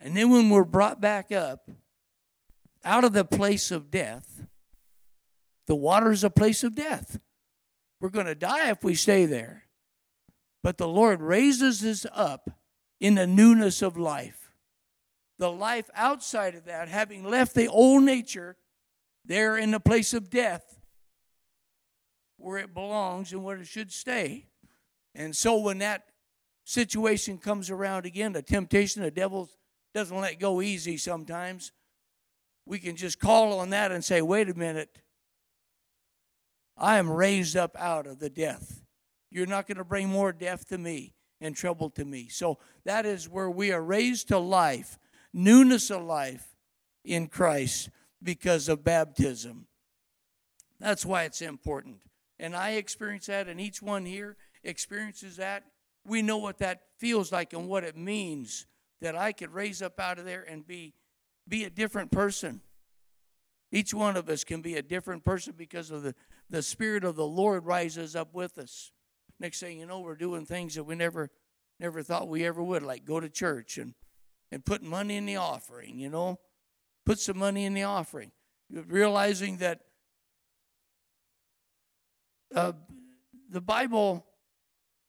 And 0.00 0.16
then 0.16 0.30
when 0.30 0.50
we're 0.50 0.64
brought 0.64 1.00
back 1.00 1.30
up 1.30 1.70
out 2.84 3.04
of 3.04 3.12
the 3.12 3.24
place 3.24 3.70
of 3.70 3.92
death, 3.92 4.44
the 5.68 5.76
water 5.76 6.10
is 6.10 6.24
a 6.24 6.30
place 6.30 6.64
of 6.64 6.74
death. 6.74 7.20
We're 8.00 8.08
going 8.08 8.26
to 8.26 8.34
die 8.34 8.68
if 8.70 8.82
we 8.82 8.96
stay 8.96 9.26
there. 9.26 9.66
But 10.64 10.76
the 10.76 10.88
Lord 10.88 11.22
raises 11.22 11.84
us 11.84 12.04
up 12.12 12.50
in 12.98 13.14
the 13.14 13.28
newness 13.28 13.80
of 13.80 13.96
life. 13.96 14.50
The 15.38 15.52
life 15.52 15.88
outside 15.94 16.56
of 16.56 16.64
that, 16.64 16.88
having 16.88 17.22
left 17.22 17.54
the 17.54 17.68
old 17.68 18.02
nature 18.02 18.56
there 19.24 19.56
in 19.56 19.70
the 19.70 19.78
place 19.78 20.12
of 20.12 20.30
death, 20.30 20.77
where 22.38 22.58
it 22.58 22.72
belongs 22.72 23.32
and 23.32 23.44
where 23.44 23.58
it 23.58 23.66
should 23.66 23.92
stay. 23.92 24.46
And 25.14 25.36
so 25.36 25.58
when 25.58 25.78
that 25.78 26.04
situation 26.64 27.38
comes 27.38 27.70
around 27.70 28.06
again, 28.06 28.32
the 28.32 28.42
temptation, 28.42 29.02
the 29.02 29.10
devil 29.10 29.50
doesn't 29.94 30.16
let 30.20 30.38
go 30.38 30.62
easy 30.62 30.96
sometimes. 30.96 31.72
We 32.64 32.78
can 32.78 32.96
just 32.96 33.18
call 33.18 33.58
on 33.58 33.70
that 33.70 33.92
and 33.92 34.04
say, 34.04 34.22
wait 34.22 34.48
a 34.48 34.54
minute. 34.54 35.00
I 36.76 36.98
am 36.98 37.10
raised 37.10 37.56
up 37.56 37.76
out 37.76 38.06
of 38.06 38.20
the 38.20 38.30
death. 38.30 38.82
You're 39.30 39.46
not 39.46 39.66
going 39.66 39.78
to 39.78 39.84
bring 39.84 40.08
more 40.08 40.32
death 40.32 40.68
to 40.68 40.78
me 40.78 41.14
and 41.40 41.56
trouble 41.56 41.90
to 41.90 42.04
me. 42.04 42.28
So 42.28 42.58
that 42.84 43.04
is 43.04 43.28
where 43.28 43.50
we 43.50 43.72
are 43.72 43.82
raised 43.82 44.28
to 44.28 44.38
life, 44.38 44.98
newness 45.32 45.90
of 45.90 46.02
life 46.02 46.54
in 47.04 47.26
Christ 47.26 47.90
because 48.22 48.68
of 48.68 48.84
baptism. 48.84 49.66
That's 50.78 51.04
why 51.04 51.24
it's 51.24 51.42
important. 51.42 51.98
And 52.38 52.54
I 52.54 52.72
experience 52.72 53.26
that, 53.26 53.48
and 53.48 53.60
each 53.60 53.82
one 53.82 54.04
here 54.04 54.36
experiences 54.62 55.36
that. 55.36 55.64
We 56.06 56.22
know 56.22 56.38
what 56.38 56.58
that 56.58 56.82
feels 56.98 57.32
like 57.32 57.52
and 57.52 57.68
what 57.68 57.84
it 57.84 57.96
means 57.96 58.66
that 59.00 59.16
I 59.16 59.32
could 59.32 59.52
raise 59.52 59.82
up 59.82 60.00
out 60.00 60.18
of 60.18 60.24
there 60.24 60.42
and 60.42 60.66
be, 60.66 60.94
be 61.46 61.64
a 61.64 61.70
different 61.70 62.10
person. 62.10 62.60
Each 63.70 63.92
one 63.92 64.16
of 64.16 64.28
us 64.28 64.44
can 64.44 64.62
be 64.62 64.76
a 64.76 64.82
different 64.82 65.24
person 65.24 65.54
because 65.56 65.90
of 65.90 66.02
the, 66.02 66.14
the 66.48 66.62
Spirit 66.62 67.04
of 67.04 67.16
the 67.16 67.26
Lord 67.26 67.66
rises 67.66 68.16
up 68.16 68.34
with 68.34 68.56
us. 68.58 68.92
Next 69.38 69.60
thing 69.60 69.78
you 69.78 69.86
know, 69.86 70.00
we're 70.00 70.16
doing 70.16 70.46
things 70.46 70.74
that 70.74 70.84
we 70.84 70.94
never 70.94 71.30
never 71.80 72.02
thought 72.02 72.28
we 72.28 72.44
ever 72.44 72.62
would, 72.62 72.82
like 72.82 73.04
go 73.04 73.20
to 73.20 73.28
church 73.28 73.78
and, 73.78 73.94
and 74.50 74.64
put 74.64 74.82
money 74.82 75.16
in 75.16 75.26
the 75.26 75.36
offering, 75.36 75.98
you 75.98 76.08
know. 76.08 76.38
Put 77.06 77.18
some 77.18 77.38
money 77.38 77.64
in 77.64 77.74
the 77.74 77.84
offering. 77.84 78.32
Realizing 78.70 79.58
that 79.58 79.80
uh, 82.54 82.72
the 83.50 83.60
Bible 83.60 84.24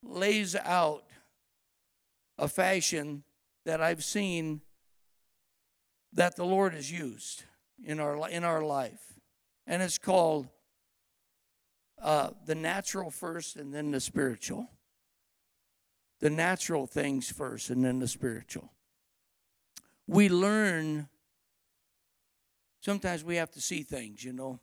lays 0.04 0.56
out 0.56 1.04
a 2.38 2.47
fashion 2.47 3.23
that 3.65 3.82
I've 3.82 4.04
seen 4.04 4.62
that 6.13 6.36
the 6.36 6.45
Lord 6.45 6.73
has 6.73 6.91
used 6.91 7.43
in 7.84 7.99
our 7.99 8.30
in 8.30 8.43
our 8.43 8.63
life, 8.63 9.19
and 9.67 9.82
it's 9.82 9.97
called 9.97 10.47
uh, 12.02 12.32
the 12.45 12.56
natural 12.56 13.12
first, 13.12 13.56
and 13.56 13.73
then 13.73 13.91
the 13.91 13.99
spiritual. 13.99 14.69
The 16.21 16.30
natural 16.30 16.86
things 16.86 17.32
first, 17.32 17.69
and 17.69 17.84
then 17.84 17.99
the 17.99 18.08
spiritual. 18.08 18.71
We 20.08 20.28
learn. 20.28 21.08
Sometimes 22.82 23.23
we 23.23 23.36
have 23.36 23.52
to 23.52 23.62
see 23.62 23.84
things, 23.84 24.23
you 24.23 24.34
know. 24.34 24.60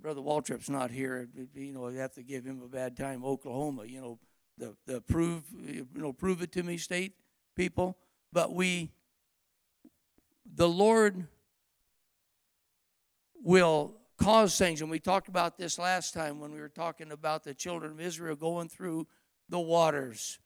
Brother 0.00 0.20
Waltrip's 0.20 0.70
not 0.70 0.90
here. 0.90 1.28
You 1.54 1.72
know, 1.72 1.88
you 1.88 1.98
have 1.98 2.14
to 2.14 2.22
give 2.22 2.44
him 2.44 2.62
a 2.64 2.68
bad 2.68 2.96
time. 2.96 3.24
Oklahoma, 3.24 3.84
you 3.84 4.00
know, 4.00 4.18
the 4.58 4.76
the 4.86 5.00
prove 5.00 5.44
you 5.52 5.86
know 5.94 6.12
prove 6.12 6.42
it 6.42 6.52
to 6.52 6.62
me 6.62 6.76
state 6.76 7.14
people 7.56 7.96
but 8.32 8.54
we, 8.54 8.90
the 10.54 10.68
Lord 10.68 11.26
will 13.42 13.96
cause 14.18 14.56
things. 14.56 14.80
And 14.80 14.90
we 14.90 14.98
talked 14.98 15.28
about 15.28 15.58
this 15.58 15.78
last 15.78 16.14
time 16.14 16.38
when 16.38 16.52
we 16.52 16.60
were 16.60 16.68
talking 16.68 17.10
about 17.10 17.42
the 17.42 17.54
children 17.54 17.92
of 17.92 18.00
Israel 18.00 18.36
going 18.36 18.68
through 18.68 19.08
the 19.48 19.58
waters, 19.58 20.38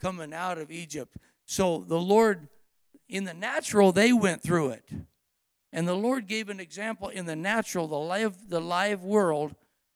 coming 0.00 0.32
out 0.32 0.58
of 0.58 0.70
Egypt. 0.70 1.16
So 1.44 1.84
the 1.86 2.00
Lord, 2.00 2.48
in 3.08 3.24
the 3.24 3.34
natural, 3.34 3.92
they 3.92 4.12
went 4.12 4.42
through 4.42 4.70
it. 4.70 4.88
And 5.72 5.86
the 5.86 5.94
Lord 5.94 6.26
gave 6.26 6.48
an 6.48 6.60
example 6.60 7.08
in 7.08 7.26
the 7.26 7.36
natural, 7.36 7.86
the 7.86 7.98
live, 7.98 8.48
the 8.48 8.60
live 8.60 9.04
world, 9.04 9.54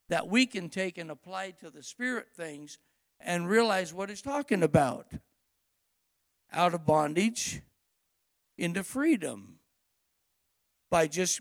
that 0.09 0.29
we 0.29 0.47
can 0.47 0.69
take 0.69 0.99
and 0.99 1.11
apply 1.11 1.53
to 1.53 1.71
the 1.71 1.83
spirit 1.83 2.29
things 2.35 2.79
and 3.19 3.49
realize 3.49 3.95
what 3.95 4.09
He's 4.09 4.23
talking 4.23 4.63
about 4.63 5.07
out 6.53 6.75
of 6.75 6.85
bondage 6.85 7.63
into 8.59 8.85
freedom 8.85 9.59
by 10.91 11.07
just 11.07 11.41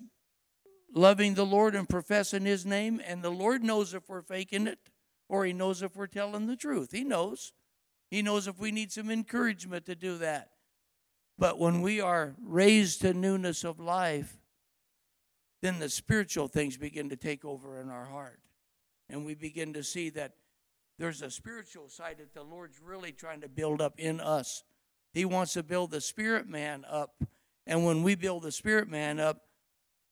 loving 0.94 1.34
the 1.34 1.46
Lord 1.46 1.76
and 1.76 1.90
professing 1.90 2.46
His 2.46 2.66
name. 2.66 3.02
And 3.06 3.22
the 3.22 3.32
Lord 3.32 3.64
knows 3.64 3.94
if 3.94 4.08
we're 4.08 4.22
faking 4.22 4.68
it 4.68 4.80
or 5.28 5.46
He 5.46 5.52
knows 5.52 5.82
if 5.82 5.96
we're 5.96 6.08
telling 6.08 6.48
the 6.48 6.56
truth. 6.56 6.92
He 6.94 7.04
knows. 7.04 7.52
He 8.10 8.22
knows 8.22 8.48
if 8.48 8.60
we 8.60 8.72
need 8.72 8.92
some 8.92 9.10
encouragement 9.10 9.86
to 9.88 9.96
do 9.96 10.18
that. 10.20 10.52
But 11.42 11.60
when 11.60 11.82
we 11.82 12.00
are 12.00 12.36
raised 12.42 13.02
to 13.02 13.14
newness 13.14 13.66
of 13.66 13.82
life, 13.82 14.38
then 15.62 15.80
the 15.80 15.90
spiritual 15.90 16.48
things 16.48 16.78
begin 16.78 17.10
to 17.10 17.18
take 17.18 17.44
over 17.44 17.82
in 17.82 17.90
our 17.90 18.06
heart. 18.06 18.40
And 19.10 19.26
we 19.26 19.36
begin 19.36 19.74
to 19.74 19.84
see 19.84 20.10
that 20.12 20.36
there's 20.98 21.22
a 21.22 21.30
spiritual 21.30 21.90
side 21.90 22.20
that 22.20 22.34
the 22.34 22.44
Lord's 22.44 22.80
really 22.80 23.12
trying 23.12 23.42
to 23.42 23.50
build 23.50 23.82
up 23.82 24.00
in 24.00 24.22
us 24.22 24.64
he 25.14 25.26
wants 25.26 25.54
to 25.54 25.64
build 25.64 25.92
the 25.92 26.02
spirit 26.02 26.48
man 26.48 26.86
up. 26.90 27.24
And 27.68 27.86
when 27.86 28.04
we 28.04 28.16
build 28.16 28.44
the 28.44 28.52
spirit 28.52 28.88
man 28.88 29.20
up, 29.20 29.44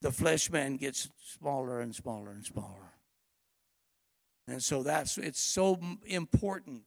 the 0.02 0.12
flesh 0.12 0.50
man 0.50 0.78
gets 0.78 1.10
smaller 1.40 1.82
and 1.82 1.96
smaller 1.96 2.32
and 2.32 2.46
smaller. 2.46 2.94
And 4.48 4.64
so 4.64 4.84
that's 4.84 5.18
it's 5.18 5.42
so 5.42 5.80
important 6.06 6.84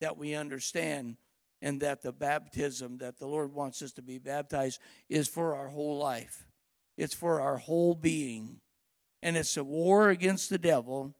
that 0.00 0.16
we 0.16 0.34
understand 0.34 1.16
and 1.62 1.80
that 1.80 2.02
the 2.02 2.12
baptism 2.12 2.98
that 2.98 3.18
the 3.18 3.26
Lord 3.26 3.52
wants 3.52 3.82
us 3.82 3.92
to 3.92 4.02
be 4.02 4.18
baptized 4.18 4.80
is 5.08 5.28
for 5.28 5.54
our 5.54 5.68
whole 5.68 5.98
life. 5.98 6.46
It's 6.96 7.14
for 7.14 7.40
our 7.40 7.58
whole 7.58 7.94
being. 7.94 8.60
And 9.22 9.36
it's 9.36 9.56
a 9.56 9.64
war 9.64 10.10
against 10.10 10.50
the 10.50 10.58
devil. 10.58 11.14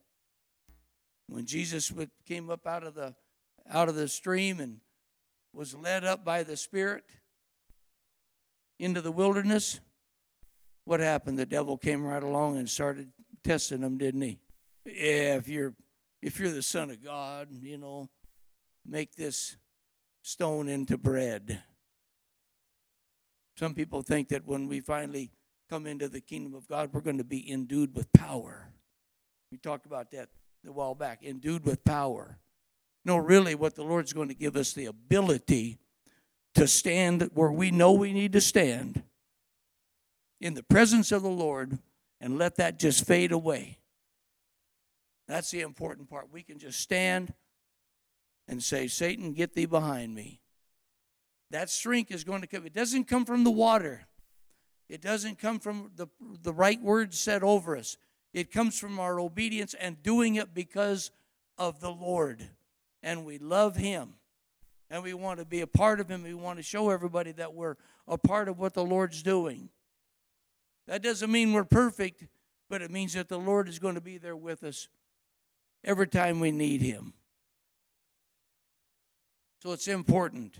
When 1.27 1.45
Jesus 1.45 1.91
came 2.27 2.49
up 2.49 2.65
out 2.65 2.83
of 2.83 2.95
the 2.95 3.15
out 3.69 3.87
of 3.87 3.95
the 3.95 4.07
stream 4.07 4.59
and 4.59 4.79
was 5.53 5.75
led 5.75 6.03
up 6.03 6.25
by 6.25 6.43
the 6.43 6.57
Spirit 6.57 7.03
into 8.79 9.01
the 9.01 9.11
wilderness. 9.11 9.79
what 10.85 10.99
happened? 10.99 11.37
The 11.37 11.45
devil 11.45 11.77
came 11.77 12.03
right 12.03 12.23
along 12.23 12.57
and 12.57 12.67
started 12.67 13.11
testing 13.43 13.81
him, 13.81 13.97
didn't 13.97 14.21
he? 14.21 14.39
Yeah, 14.85 15.35
if 15.35 15.47
you're 15.47 15.75
if 16.21 16.39
you're 16.39 16.51
the 16.51 16.63
son 16.63 16.89
of 16.89 17.03
God, 17.03 17.49
you 17.51 17.77
know, 17.77 18.09
make 18.85 19.15
this 19.15 19.57
stone 20.21 20.67
into 20.67 20.97
bread. 20.97 21.61
Some 23.57 23.73
people 23.73 24.01
think 24.01 24.29
that 24.29 24.45
when 24.45 24.67
we 24.67 24.79
finally 24.79 25.31
come 25.69 25.85
into 25.85 26.07
the 26.07 26.21
kingdom 26.21 26.53
of 26.53 26.67
God, 26.67 26.89
we're 26.93 27.01
going 27.01 27.17
to 27.17 27.23
be 27.23 27.49
endued 27.51 27.95
with 27.95 28.11
power. 28.13 28.69
We 29.51 29.57
talked 29.57 29.85
about 29.85 30.11
that 30.11 30.29
a 30.65 30.71
while 30.71 30.95
back, 30.95 31.23
endued 31.23 31.65
with 31.65 31.83
power. 31.83 32.37
No, 33.03 33.17
really, 33.17 33.55
what 33.55 33.75
the 33.75 33.83
Lord's 33.83 34.13
going 34.13 34.27
to 34.27 34.35
give 34.35 34.55
us 34.55 34.73
the 34.73 34.85
ability 34.85 35.79
to 36.55 36.67
stand 36.67 37.29
where 37.33 37.51
we 37.51 37.71
know 37.71 37.93
we 37.93 38.13
need 38.13 38.33
to 38.33 38.41
stand 38.41 39.03
in 40.39 40.53
the 40.53 40.63
presence 40.63 41.11
of 41.11 41.23
the 41.23 41.29
Lord 41.29 41.79
and 42.19 42.37
let 42.37 42.57
that 42.57 42.77
just 42.77 43.05
fade 43.07 43.31
away. 43.31 43.79
That's 45.27 45.49
the 45.51 45.61
important 45.61 46.09
part. 46.09 46.27
We 46.31 46.43
can 46.43 46.59
just 46.59 46.79
stand 46.79 47.33
and 48.51 48.61
say, 48.61 48.87
Satan, 48.87 49.31
get 49.31 49.53
thee 49.53 49.65
behind 49.65 50.13
me. 50.13 50.41
That 51.51 51.69
strength 51.69 52.11
is 52.11 52.25
going 52.25 52.41
to 52.41 52.47
come. 52.47 52.65
It 52.65 52.73
doesn't 52.73 53.05
come 53.05 53.23
from 53.23 53.45
the 53.45 53.51
water. 53.51 54.05
It 54.89 55.01
doesn't 55.01 55.39
come 55.39 55.59
from 55.59 55.91
the, 55.95 56.07
the 56.43 56.53
right 56.53 56.79
words 56.81 57.17
said 57.17 57.43
over 57.43 57.77
us. 57.77 57.95
It 58.33 58.51
comes 58.51 58.77
from 58.77 58.99
our 58.99 59.21
obedience 59.21 59.73
and 59.73 60.03
doing 60.03 60.35
it 60.35 60.53
because 60.53 61.11
of 61.57 61.79
the 61.79 61.89
Lord. 61.89 62.45
And 63.01 63.25
we 63.25 63.37
love 63.37 63.77
Him. 63.77 64.15
And 64.89 65.01
we 65.01 65.13
want 65.13 65.39
to 65.39 65.45
be 65.45 65.61
a 65.61 65.67
part 65.67 66.01
of 66.01 66.09
Him. 66.09 66.23
We 66.23 66.33
want 66.33 66.59
to 66.59 66.63
show 66.63 66.89
everybody 66.89 67.31
that 67.31 67.53
we're 67.53 67.77
a 68.05 68.17
part 68.17 68.49
of 68.49 68.59
what 68.59 68.73
the 68.73 68.83
Lord's 68.83 69.23
doing. 69.23 69.69
That 70.87 71.01
doesn't 71.01 71.31
mean 71.31 71.53
we're 71.53 71.63
perfect, 71.63 72.25
but 72.69 72.81
it 72.81 72.91
means 72.91 73.13
that 73.13 73.29
the 73.29 73.39
Lord 73.39 73.69
is 73.69 73.79
going 73.79 73.95
to 73.95 74.01
be 74.01 74.17
there 74.17 74.35
with 74.35 74.61
us 74.63 74.89
every 75.85 76.07
time 76.07 76.41
we 76.41 76.51
need 76.51 76.81
Him. 76.81 77.13
So 79.61 79.73
it's 79.73 79.87
important. 79.87 80.57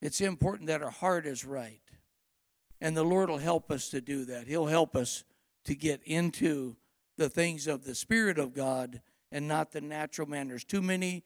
It's 0.00 0.20
important 0.20 0.68
that 0.68 0.82
our 0.82 0.90
heart 0.90 1.26
is 1.26 1.44
right. 1.44 1.80
And 2.80 2.96
the 2.96 3.02
Lord 3.02 3.28
will 3.28 3.38
help 3.38 3.72
us 3.72 3.88
to 3.90 4.00
do 4.00 4.24
that. 4.26 4.46
He'll 4.46 4.66
help 4.66 4.94
us 4.94 5.24
to 5.64 5.74
get 5.74 6.00
into 6.04 6.76
the 7.16 7.28
things 7.28 7.66
of 7.66 7.84
the 7.84 7.96
Spirit 7.96 8.38
of 8.38 8.54
God 8.54 9.02
and 9.32 9.48
not 9.48 9.72
the 9.72 9.80
natural 9.80 10.28
man. 10.28 10.48
There's 10.48 10.64
too 10.64 10.80
many 10.80 11.24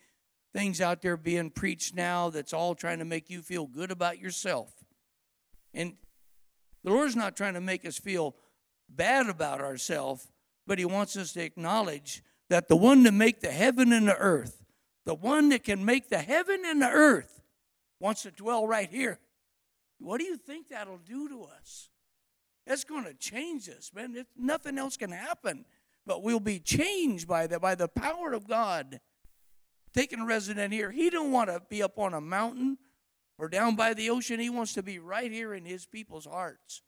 things 0.54 0.80
out 0.80 1.02
there 1.02 1.18
being 1.18 1.50
preached 1.50 1.94
now 1.94 2.30
that's 2.30 2.54
all 2.54 2.74
trying 2.74 2.98
to 3.00 3.04
make 3.04 3.28
you 3.28 3.42
feel 3.42 3.66
good 3.66 3.90
about 3.90 4.18
yourself. 4.18 4.72
And 5.74 5.94
the 6.82 6.90
Lord's 6.90 7.16
not 7.16 7.36
trying 7.36 7.54
to 7.54 7.60
make 7.60 7.86
us 7.86 7.98
feel 7.98 8.34
bad 8.88 9.28
about 9.28 9.60
ourselves, 9.60 10.30
but 10.66 10.78
He 10.78 10.84
wants 10.86 11.16
us 11.16 11.34
to 11.34 11.42
acknowledge 11.42 12.22
that 12.48 12.68
the 12.68 12.76
one 12.76 13.04
to 13.04 13.12
make 13.12 13.40
the 13.40 13.52
heaven 13.52 13.92
and 13.92 14.08
the 14.08 14.16
earth, 14.16 14.61
the 15.04 15.14
one 15.14 15.48
that 15.50 15.64
can 15.64 15.84
make 15.84 16.08
the 16.08 16.18
heaven 16.18 16.62
and 16.64 16.80
the 16.80 16.88
earth, 16.88 17.42
wants 18.00 18.22
to 18.22 18.30
dwell 18.30 18.66
right 18.66 18.90
here. 18.90 19.18
What 19.98 20.18
do 20.18 20.24
you 20.24 20.36
think 20.36 20.68
that'll 20.68 20.98
do 20.98 21.28
to 21.28 21.44
us? 21.44 21.88
It's 22.66 22.84
going 22.84 23.04
to 23.04 23.14
change 23.14 23.68
us, 23.68 23.90
man. 23.94 24.16
It, 24.16 24.26
nothing 24.36 24.78
else 24.78 24.96
can 24.96 25.10
happen, 25.10 25.64
but 26.06 26.22
we'll 26.22 26.40
be 26.40 26.58
changed 26.58 27.28
by 27.28 27.46
that, 27.46 27.60
by 27.60 27.74
the 27.74 27.88
power 27.88 28.32
of 28.32 28.48
God. 28.48 29.00
Taking 29.94 30.20
a 30.20 30.26
resident 30.26 30.72
here, 30.72 30.90
he 30.90 31.10
don't 31.10 31.32
want 31.32 31.50
to 31.50 31.60
be 31.68 31.82
up 31.82 31.98
on 31.98 32.14
a 32.14 32.20
mountain 32.20 32.78
or 33.38 33.48
down 33.48 33.76
by 33.76 33.94
the 33.94 34.10
ocean. 34.10 34.40
He 34.40 34.50
wants 34.50 34.74
to 34.74 34.82
be 34.82 34.98
right 34.98 35.30
here 35.30 35.54
in 35.54 35.64
his 35.64 35.86
people's 35.86 36.26
hearts. 36.26 36.82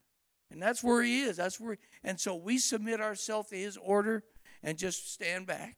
And 0.51 0.63
that's 0.63 0.83
where 0.83 1.03
he 1.03 1.23
is. 1.23 1.37
That's 1.37 1.61
where 1.61 1.77
and 2.03 2.19
so 2.19 2.35
we 2.35 2.59
submit 2.59 3.01
ourselves 3.01 3.51
to 3.51 3.57
his 3.57 3.77
order 3.77 4.23
and 4.63 4.79
just 4.79 5.13
stand 5.13 5.47
back 5.47 5.77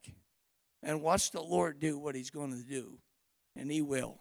and 0.86 1.02
watch 1.02 1.32
the 1.32 1.42
Lord 1.42 1.80
do 1.80 1.98
what 1.98 2.14
he's 2.14 2.30
going 2.30 2.52
to 2.52 2.62
do. 2.62 2.98
And 3.56 3.70
he 3.70 3.82
will. 3.82 4.20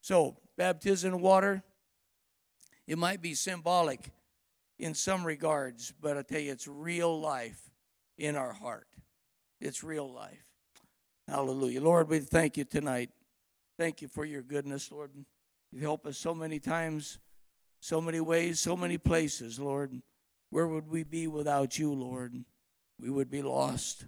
So, 0.00 0.36
baptism 0.58 1.14
in 1.14 1.20
water, 1.20 1.62
it 2.88 2.98
might 2.98 3.22
be 3.22 3.34
symbolic 3.34 4.10
in 4.78 4.94
some 4.94 5.24
regards, 5.24 5.94
but 6.00 6.18
I 6.18 6.22
tell 6.22 6.40
you, 6.40 6.52
it's 6.52 6.66
real 6.66 7.18
life 7.18 7.70
in 8.18 8.34
our 8.34 8.52
heart. 8.52 8.88
It's 9.60 9.84
real 9.84 10.12
life. 10.12 10.44
Hallelujah. 11.28 11.80
Lord, 11.80 12.08
we 12.08 12.18
thank 12.18 12.56
you 12.56 12.64
tonight. 12.64 13.10
Thank 13.78 14.02
you 14.02 14.08
for 14.08 14.24
your 14.24 14.42
goodness, 14.42 14.90
Lord. 14.90 15.12
You've 15.70 15.82
helped 15.82 16.06
us 16.06 16.18
so 16.18 16.34
many 16.34 16.58
times, 16.58 17.18
so 17.80 18.00
many 18.00 18.20
ways, 18.20 18.58
so 18.58 18.76
many 18.76 18.98
places, 18.98 19.60
Lord. 19.60 20.02
Where 20.50 20.66
would 20.66 20.88
we 20.88 21.04
be 21.04 21.28
without 21.28 21.78
you, 21.78 21.92
Lord? 21.92 22.34
We 23.00 23.08
would 23.08 23.30
be 23.30 23.42
lost. 23.42 24.06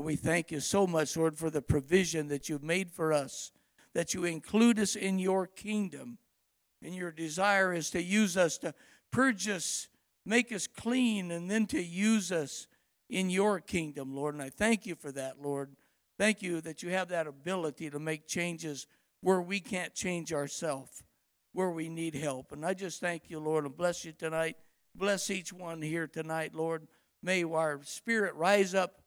But 0.00 0.06
we 0.06 0.16
thank 0.16 0.50
you 0.50 0.60
so 0.60 0.86
much, 0.86 1.14
Lord, 1.14 1.36
for 1.36 1.50
the 1.50 1.60
provision 1.60 2.28
that 2.28 2.48
you've 2.48 2.62
made 2.62 2.90
for 2.90 3.12
us, 3.12 3.52
that 3.92 4.14
you 4.14 4.24
include 4.24 4.78
us 4.78 4.96
in 4.96 5.18
your 5.18 5.46
kingdom. 5.46 6.16
And 6.82 6.94
your 6.94 7.12
desire 7.12 7.74
is 7.74 7.90
to 7.90 8.02
use 8.02 8.34
us, 8.34 8.56
to 8.60 8.72
purge 9.10 9.46
us, 9.46 9.88
make 10.24 10.52
us 10.52 10.66
clean, 10.66 11.30
and 11.30 11.50
then 11.50 11.66
to 11.66 11.82
use 11.82 12.32
us 12.32 12.66
in 13.10 13.28
your 13.28 13.60
kingdom, 13.60 14.14
Lord. 14.14 14.32
And 14.32 14.42
I 14.42 14.48
thank 14.48 14.86
you 14.86 14.94
for 14.94 15.12
that, 15.12 15.42
Lord. 15.42 15.76
Thank 16.18 16.40
you 16.40 16.62
that 16.62 16.82
you 16.82 16.88
have 16.88 17.08
that 17.08 17.26
ability 17.26 17.90
to 17.90 17.98
make 17.98 18.26
changes 18.26 18.86
where 19.20 19.42
we 19.42 19.60
can't 19.60 19.94
change 19.94 20.32
ourselves, 20.32 21.02
where 21.52 21.72
we 21.72 21.90
need 21.90 22.14
help. 22.14 22.52
And 22.52 22.64
I 22.64 22.72
just 22.72 23.02
thank 23.02 23.28
you, 23.28 23.38
Lord, 23.38 23.66
and 23.66 23.76
bless 23.76 24.06
you 24.06 24.12
tonight. 24.12 24.56
Bless 24.94 25.28
each 25.28 25.52
one 25.52 25.82
here 25.82 26.06
tonight, 26.06 26.54
Lord. 26.54 26.88
May 27.22 27.44
our 27.44 27.82
spirit 27.84 28.34
rise 28.34 28.74
up 28.74 28.99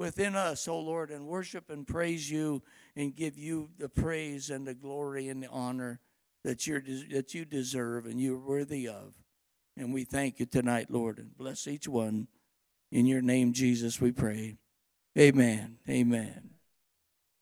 within 0.00 0.34
us, 0.34 0.66
O 0.66 0.80
Lord, 0.80 1.10
and 1.10 1.26
worship 1.26 1.68
and 1.68 1.86
praise 1.86 2.30
you 2.30 2.62
and 2.96 3.14
give 3.14 3.36
you 3.36 3.68
the 3.78 3.90
praise 3.90 4.48
and 4.48 4.66
the 4.66 4.72
glory 4.72 5.28
and 5.28 5.42
the 5.42 5.48
honor 5.50 6.00
that, 6.42 6.66
you're, 6.66 6.82
that 7.10 7.34
you 7.34 7.44
deserve 7.44 8.06
and 8.06 8.18
you're 8.18 8.38
worthy 8.38 8.88
of. 8.88 9.12
And 9.76 9.92
we 9.92 10.04
thank 10.04 10.40
you 10.40 10.46
tonight, 10.46 10.90
Lord, 10.90 11.18
and 11.18 11.36
bless 11.36 11.68
each 11.68 11.86
one. 11.86 12.28
In 12.90 13.04
your 13.04 13.20
name, 13.20 13.52
Jesus, 13.52 14.00
we 14.00 14.10
pray. 14.10 14.56
Amen. 15.18 15.76
Amen. 15.86 16.48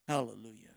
Hallelujah. 0.09 0.68